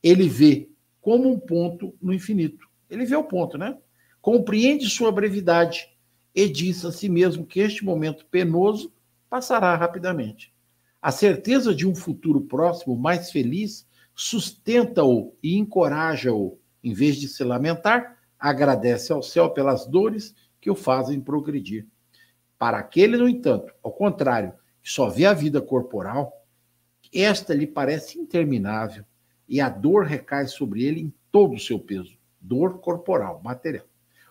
[0.00, 0.70] Ele vê
[1.00, 2.68] como um ponto no infinito.
[2.88, 3.76] Ele vê o ponto, né?
[4.20, 5.88] Compreende sua brevidade
[6.32, 8.92] e diz a si mesmo que este momento penoso
[9.28, 10.54] passará rapidamente.
[11.02, 17.42] A certeza de um futuro próximo mais feliz sustenta-o e encoraja-o, em vez de se
[17.42, 21.88] lamentar, agradece ao céu pelas dores que o fazem progredir.
[22.56, 26.38] Para aquele, no entanto, ao contrário, que só vê a vida corporal,
[27.14, 29.04] esta lhe parece interminável
[29.48, 33.86] e a dor recai sobre ele em todo o seu peso dor corporal, material.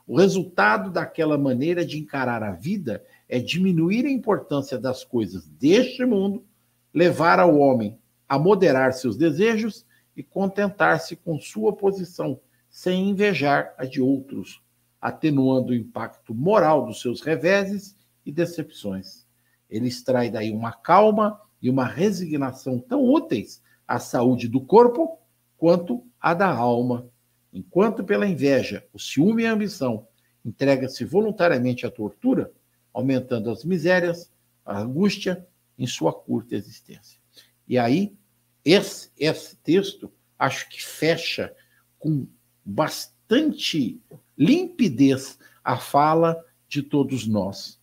[0.05, 6.05] O resultado daquela maneira de encarar a vida é diminuir a importância das coisas deste
[6.05, 6.45] mundo,
[6.93, 13.85] levar ao homem a moderar seus desejos e contentar-se com sua posição sem invejar a
[13.85, 14.61] de outros,
[14.99, 19.25] atenuando o impacto moral dos seus reveses e decepções.
[19.69, 25.17] Ele extrai daí uma calma e uma resignação tão úteis à saúde do corpo
[25.57, 27.07] quanto à da alma.
[27.51, 30.07] Enquanto pela inveja, o ciúme e a ambição
[30.45, 32.51] entrega-se voluntariamente à tortura,
[32.93, 34.31] aumentando as misérias,
[34.65, 35.45] a angústia
[35.77, 37.19] em sua curta existência.
[37.67, 38.15] E aí,
[38.63, 41.53] esse, esse texto, acho que fecha
[41.99, 42.27] com
[42.63, 44.01] bastante
[44.37, 47.79] limpidez a fala de todos nós.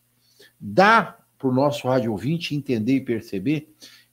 [0.58, 3.68] Dá para o nosso rádio ouvinte entender e perceber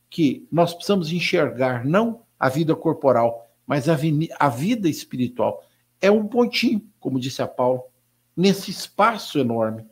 [0.09, 3.97] que nós precisamos enxergar não a vida corporal, mas a,
[4.38, 5.63] a vida espiritual.
[6.01, 7.84] É um pontinho, como disse a Paulo,
[8.36, 9.86] nesse espaço enorme.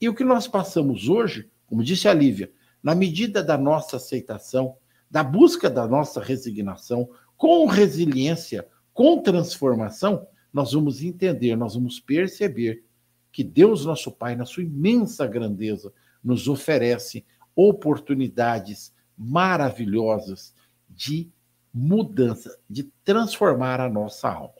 [0.00, 2.50] E o que nós passamos hoje, como disse a Lívia,
[2.82, 4.76] na medida da nossa aceitação,
[5.10, 12.84] da busca da nossa resignação, com resiliência, com transformação, nós vamos entender, nós vamos perceber
[13.30, 15.92] que Deus, nosso Pai, na sua imensa grandeza,
[16.26, 17.24] nos oferece
[17.54, 20.52] oportunidades maravilhosas
[20.90, 21.30] de
[21.72, 24.54] mudança, de transformar a nossa alma.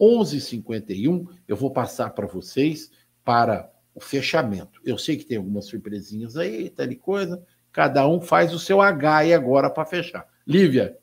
[0.00, 2.90] 11h51, eu vou passar para vocês
[3.24, 4.80] para o fechamento.
[4.84, 7.42] Eu sei que tem algumas surpresinhas aí, tal tá coisa.
[7.70, 10.26] Cada um faz o seu H agora para fechar.
[10.46, 10.98] Lívia.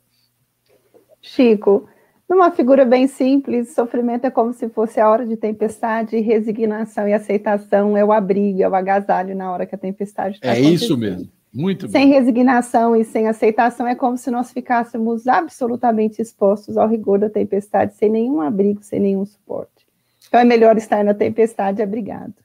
[1.21, 1.89] Chico,
[2.29, 7.07] numa figura bem simples, sofrimento é como se fosse a hora de tempestade, e resignação
[7.07, 10.59] e aceitação é o abrigo, é o agasalho na hora que a tempestade está É
[10.59, 11.27] isso mesmo.
[11.51, 12.13] Muito sem bem.
[12.13, 17.95] resignação e sem aceitação é como se nós ficássemos absolutamente expostos ao rigor da tempestade,
[17.95, 19.87] sem nenhum abrigo, sem nenhum suporte.
[20.27, 22.35] Então é melhor estar na tempestade abrigado.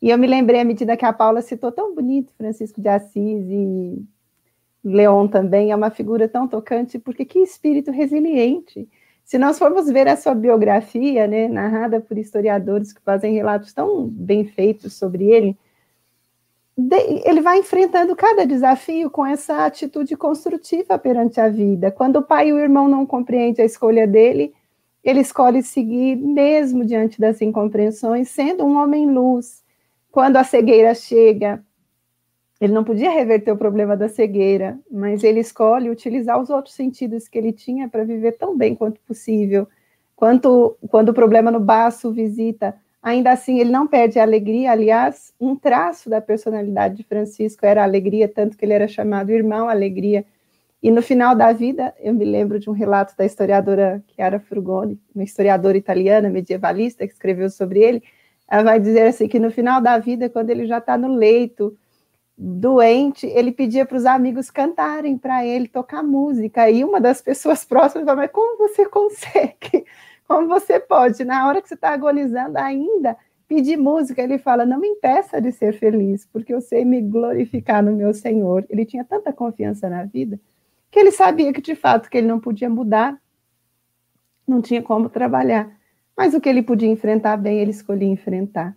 [0.00, 3.44] E eu me lembrei à medida que a Paula citou tão bonito Francisco de Assis
[3.50, 4.02] e
[4.82, 8.88] Leon também, é uma figura tão tocante, porque que espírito resiliente
[9.28, 14.08] se nós formos ver a sua biografia, né, narrada por historiadores que fazem relatos tão
[14.08, 15.54] bem feitos sobre ele,
[17.26, 21.90] ele vai enfrentando cada desafio com essa atitude construtiva perante a vida.
[21.90, 24.54] Quando o pai e o irmão não compreendem a escolha dele,
[25.04, 29.62] ele escolhe seguir mesmo diante das incompreensões, sendo um homem luz.
[30.10, 31.62] Quando a cegueira chega,
[32.60, 37.28] ele não podia reverter o problema da cegueira, mas ele escolhe utilizar os outros sentidos
[37.28, 39.68] que ele tinha para viver tão bem quanto possível.
[40.16, 44.72] Quanto, quando o problema no baço visita, ainda assim ele não perde a alegria.
[44.72, 49.30] Aliás, um traço da personalidade de Francisco era a alegria, tanto que ele era chamado
[49.30, 50.24] irmão alegria.
[50.82, 55.00] E no final da vida, eu me lembro de um relato da historiadora Chiara Frugoni,
[55.14, 58.02] uma historiadora italiana medievalista que escreveu sobre ele.
[58.50, 61.76] Ela vai dizer assim que no final da vida, quando ele já está no leito,
[62.38, 66.70] doente, ele pedia para os amigos cantarem para ele, tocar música.
[66.70, 69.84] E uma das pessoas próximas falou: Mas como você consegue?
[70.28, 73.16] Como você pode, na hora que você está agonizando, ainda
[73.48, 74.22] pedir música?
[74.22, 78.12] Ele fala: Não me impeça de ser feliz, porque eu sei me glorificar no meu
[78.12, 78.64] Senhor.
[78.68, 80.38] Ele tinha tanta confiança na vida
[80.90, 83.20] que ele sabia que de fato que ele não podia mudar,
[84.46, 85.70] não tinha como trabalhar.
[86.16, 88.76] Mas o que ele podia enfrentar bem, ele escolhia enfrentar.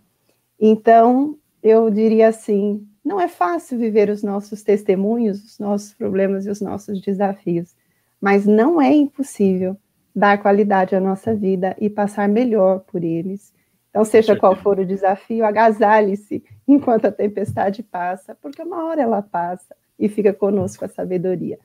[0.60, 6.50] Então, eu diria assim: não é fácil viver os nossos testemunhos, os nossos problemas e
[6.50, 7.74] os nossos desafios,
[8.20, 9.76] mas não é impossível
[10.14, 13.52] dar qualidade à nossa vida e passar melhor por eles.
[13.90, 19.20] Então, seja qual for o desafio, agasalhe-se enquanto a tempestade passa, porque uma hora ela
[19.20, 21.58] passa e fica conosco a sabedoria.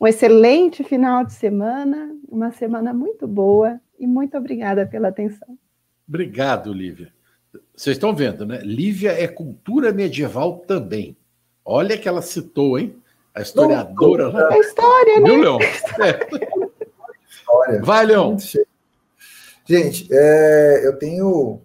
[0.00, 5.58] Um excelente final de semana, uma semana muito boa e muito obrigada pela atenção.
[6.08, 7.12] Obrigado, Lívia.
[7.74, 8.60] Vocês estão vendo, né?
[8.62, 11.16] Lívia é cultura medieval também.
[11.64, 12.96] Olha que ela citou, hein?
[13.34, 14.32] A historiadora.
[14.52, 15.28] É história, né?
[15.28, 15.58] Viu, Leão?
[17.68, 17.80] É.
[17.80, 18.36] Vai, Leão.
[19.64, 21.60] Gente, é, eu tenho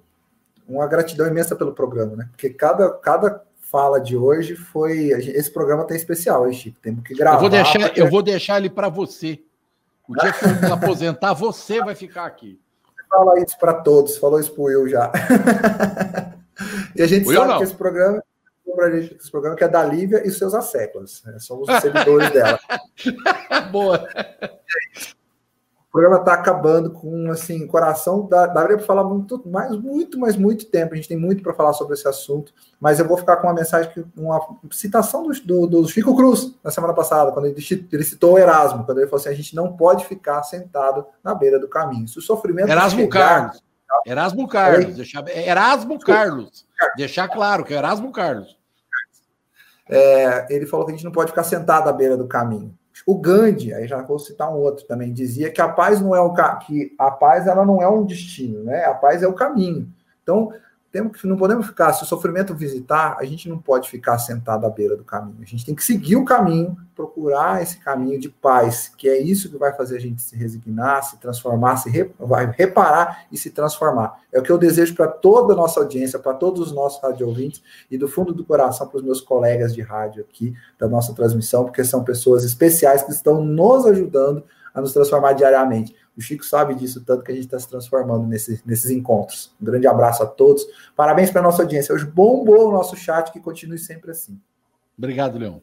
[0.68, 2.28] uma gratidão imensa pelo programa, né?
[2.32, 5.10] Porque cada, cada fala de hoje foi.
[5.10, 6.80] Esse programa tem especial, hein, Chico?
[6.82, 7.38] Temos que gravar.
[7.38, 8.02] Eu vou deixar, porque...
[8.02, 9.42] eu vou deixar ele para você.
[10.08, 12.60] O dia que eu aposentar, você vai ficar aqui
[13.10, 15.12] fala isso para todos, falou isso para o Will já.
[16.96, 18.22] e a gente Will sabe que esse programa
[18.92, 21.24] gente esse programa que é da Lívia e seus asseclas.
[21.26, 21.40] Né?
[21.40, 22.60] Somos os seguidores dela.
[23.72, 24.08] Boa.
[25.98, 28.28] O programa está acabando com assim, coração.
[28.28, 30.94] Dá, daria para falar muito mais, muito, mas muito tempo.
[30.94, 32.54] A gente tem muito para falar sobre esse assunto.
[32.80, 34.40] Mas eu vou ficar com uma mensagem, uma
[34.70, 38.86] citação do, do, do Chico Cruz na semana passada, quando ele, ele citou o Erasmo,
[38.86, 42.08] quando ele falou assim: a gente não pode ficar sentado na beira do caminho.
[42.08, 42.70] Se o sofrimento.
[42.70, 43.64] Erasmo chegar, Carlos.
[44.06, 44.96] Erasmo Carlos.
[44.96, 46.68] Deixar, Erasmo Carlos.
[46.96, 48.56] Deixar claro que é Erasmo Carlos.
[49.90, 52.78] É, ele falou que a gente não pode ficar sentado à beira do caminho.
[53.08, 56.20] O Gandhi, aí já vou citar um outro também, dizia que a paz não é
[56.20, 58.84] o que a paz ela não é um destino, né?
[58.84, 59.88] A paz é o caminho.
[60.22, 60.52] Então,
[60.92, 64.66] temos que, não podemos ficar, se o sofrimento visitar, a gente não pode ficar sentado
[64.66, 65.38] à beira do caminho.
[65.42, 69.50] A gente tem que seguir o caminho, procurar esse caminho de paz, que é isso
[69.50, 73.50] que vai fazer a gente se resignar, se transformar, se re, vai reparar e se
[73.50, 74.22] transformar.
[74.32, 77.28] É o que eu desejo para toda a nossa audiência, para todos os nossos rádio
[77.92, 81.66] e do fundo do coração para os meus colegas de rádio aqui da nossa transmissão,
[81.66, 85.96] porque são pessoas especiais que estão nos ajudando a nos transformar diariamente.
[86.18, 89.54] O Chico sabe disso, tanto que a gente está se transformando nesse, nesses encontros.
[89.62, 90.66] Um grande abraço a todos.
[90.96, 91.94] Parabéns para a nossa audiência.
[91.94, 94.42] Hoje bombou o nosso chat, que continue sempre assim.
[94.98, 95.62] Obrigado, Leão.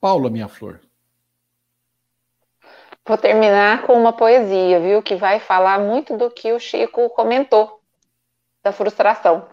[0.00, 0.80] Paula, minha flor.
[3.04, 5.02] Vou terminar com uma poesia, viu?
[5.02, 7.80] Que vai falar muito do que o Chico comentou,
[8.62, 9.48] da frustração.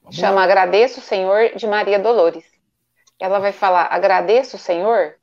[0.00, 0.44] Vamos Chama lá.
[0.44, 2.46] Agradeço, Senhor, de Maria Dolores.
[3.18, 5.16] Ela vai falar: Agradeço, Senhor,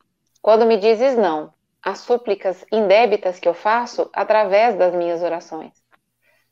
[0.44, 5.74] quando me dizes não às súplicas indébitas que eu faço através das minhas orações.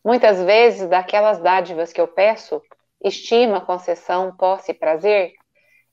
[0.03, 2.61] Muitas vezes, daquelas dádivas que eu peço,
[3.03, 5.33] estima, concessão, posse e prazer,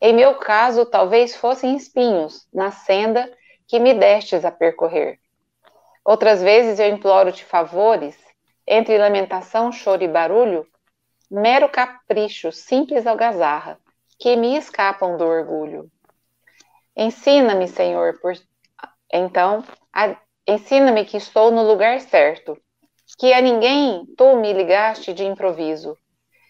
[0.00, 3.30] em meu caso, talvez fossem espinhos na senda
[3.68, 5.18] que me destes a percorrer.
[6.04, 8.18] Outras vezes eu imploro-te favores,
[8.66, 10.66] entre lamentação, choro e barulho,
[11.30, 13.78] mero capricho, simples algazarra,
[14.18, 15.90] que me escapam do orgulho.
[16.96, 18.34] Ensina-me, Senhor, por...
[19.12, 19.62] então,
[20.46, 22.56] ensina-me que estou no lugar certo,
[23.18, 25.96] que a ninguém tu me ligaste de improviso,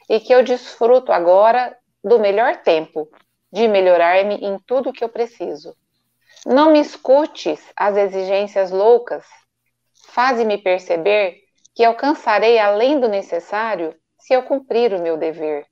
[0.08, 3.08] e que eu desfruto agora do melhor tempo
[3.52, 5.74] de melhorar-me em tudo que eu preciso.
[6.46, 9.24] Não me escutes as exigências loucas,
[10.08, 11.40] faze-me perceber
[11.74, 15.66] que alcançarei além do necessário se eu cumprir o meu dever.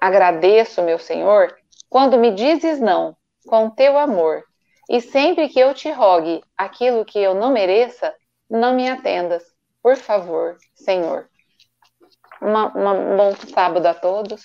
[0.00, 1.54] Agradeço, meu Senhor,
[1.88, 3.16] quando me dizes não,
[3.46, 4.42] com teu amor,
[4.88, 8.14] e sempre que eu te rogue aquilo que eu não mereça,
[8.48, 9.42] não me atendas,
[9.82, 11.28] por favor, Senhor.
[12.40, 14.44] Uma, uma, um bom sábado a todos,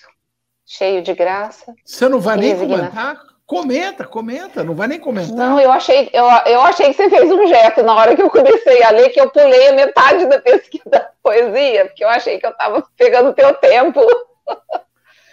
[0.66, 1.74] cheio de graça.
[1.86, 3.20] Você não vai nem comentar?
[3.46, 5.36] Comenta, comenta, não vai nem comentar.
[5.36, 8.30] Não, eu achei, eu, eu achei que você fez um gesto na hora que eu
[8.30, 12.39] comecei a ler, que eu pulei a metade da pesquisa da poesia, porque eu achei
[12.39, 14.00] que eu estava pegando o teu tempo.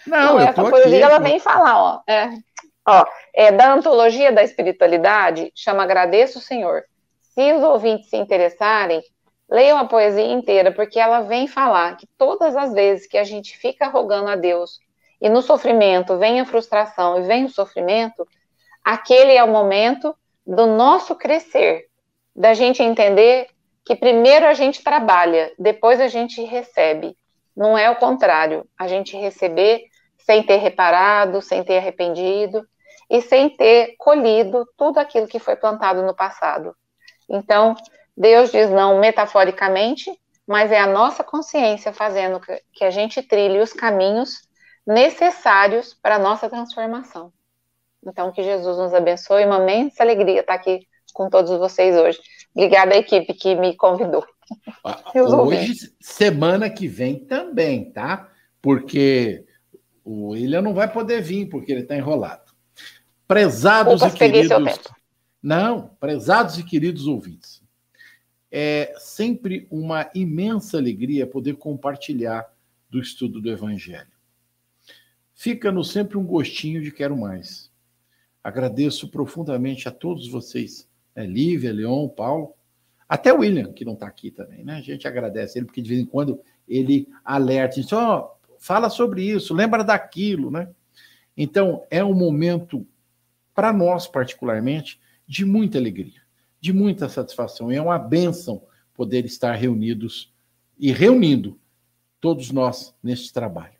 [0.04, 2.00] Não, não essa poesia aqui, ela vem falar, ó.
[2.08, 2.30] É,
[2.88, 6.84] ó, é da antologia da espiritualidade, chama Agradeço, Senhor.
[7.34, 9.02] Se os ouvintes se interessarem,
[9.48, 13.58] leiam a poesia inteira, porque ela vem falar que todas as vezes que a gente
[13.58, 14.78] fica rogando a Deus
[15.20, 18.26] e no sofrimento vem a frustração e vem o sofrimento,
[18.82, 20.16] aquele é o momento
[20.46, 21.88] do nosso crescer,
[22.34, 23.48] da gente entender
[23.84, 27.14] que primeiro a gente trabalha, depois a gente recebe.
[27.54, 29.82] Não é o contrário, a gente receber
[30.16, 32.66] sem ter reparado, sem ter arrependido
[33.10, 36.74] e sem ter colhido tudo aquilo que foi plantado no passado.
[37.28, 37.74] Então,
[38.16, 40.10] Deus diz não metaforicamente,
[40.46, 42.40] mas é a nossa consciência fazendo
[42.72, 44.48] que a gente trilhe os caminhos
[44.86, 47.32] necessários para a nossa transformação.
[48.04, 52.18] Então, que Jesus nos abençoe, uma imensa alegria estar aqui com todos vocês hoje.
[52.54, 54.24] Obrigada à equipe que me convidou.
[54.84, 58.30] Ah, hoje, semana que vem também, tá?
[58.62, 59.44] Porque
[60.04, 62.47] o William não vai poder vir, porque ele está enrolado.
[63.28, 64.80] Prezados e queridos.
[65.40, 67.62] Não, prezados e queridos ouvintes.
[68.50, 72.50] É sempre uma imensa alegria poder compartilhar
[72.90, 74.18] do estudo do Evangelho
[75.38, 77.70] fica-nos sempre um gostinho de quero mais.
[78.42, 81.24] Agradeço profundamente a todos vocês, né?
[81.24, 82.54] Lívia, Leon, Paulo,
[83.08, 84.74] até o William, que não está aqui também, né?
[84.74, 89.22] A gente agradece ele, porque de vez em quando ele alerta, diz, oh, fala sobre
[89.22, 90.68] isso, lembra daquilo, né?
[91.36, 92.84] Então, é um momento,
[93.58, 96.22] para nós particularmente, de muita alegria,
[96.60, 97.72] de muita satisfação.
[97.72, 98.62] E é uma benção
[98.94, 100.32] poder estar reunidos
[100.78, 101.58] e reunindo
[102.20, 103.74] todos nós neste trabalho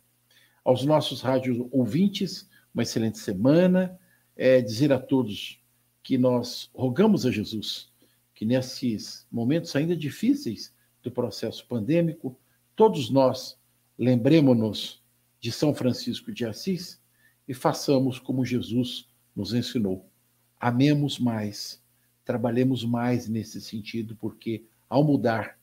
[0.65, 3.97] aos nossos rádios ouvintes, uma excelente semana.
[4.35, 5.61] É, dizer a todos
[6.03, 7.89] que nós rogamos a Jesus
[8.35, 12.37] que nesses momentos ainda difíceis do processo pandêmico,
[12.75, 13.57] todos nós
[13.97, 15.01] lembremos-nos
[15.39, 17.01] de São Francisco de Assis
[17.47, 20.05] e façamos como Jesus nos ensinou.
[20.59, 21.81] Amemos mais,
[22.25, 25.57] trabalhemos mais nesse sentido, porque ao mudar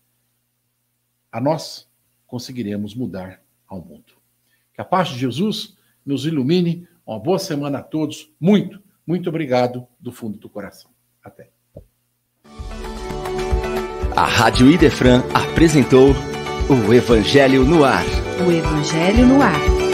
[1.30, 1.86] a nós,
[2.26, 4.14] conseguiremos mudar ao mundo.
[4.72, 6.88] Que a paz de Jesus nos ilumine.
[7.06, 8.30] Uma boa semana a todos.
[8.40, 10.90] Muito, muito obrigado do fundo do coração.
[11.22, 11.50] Até.
[14.16, 16.12] A Rádio Idefran apresentou
[16.70, 18.04] o Evangelho no Ar.
[18.46, 19.85] O Evangelho no Ar.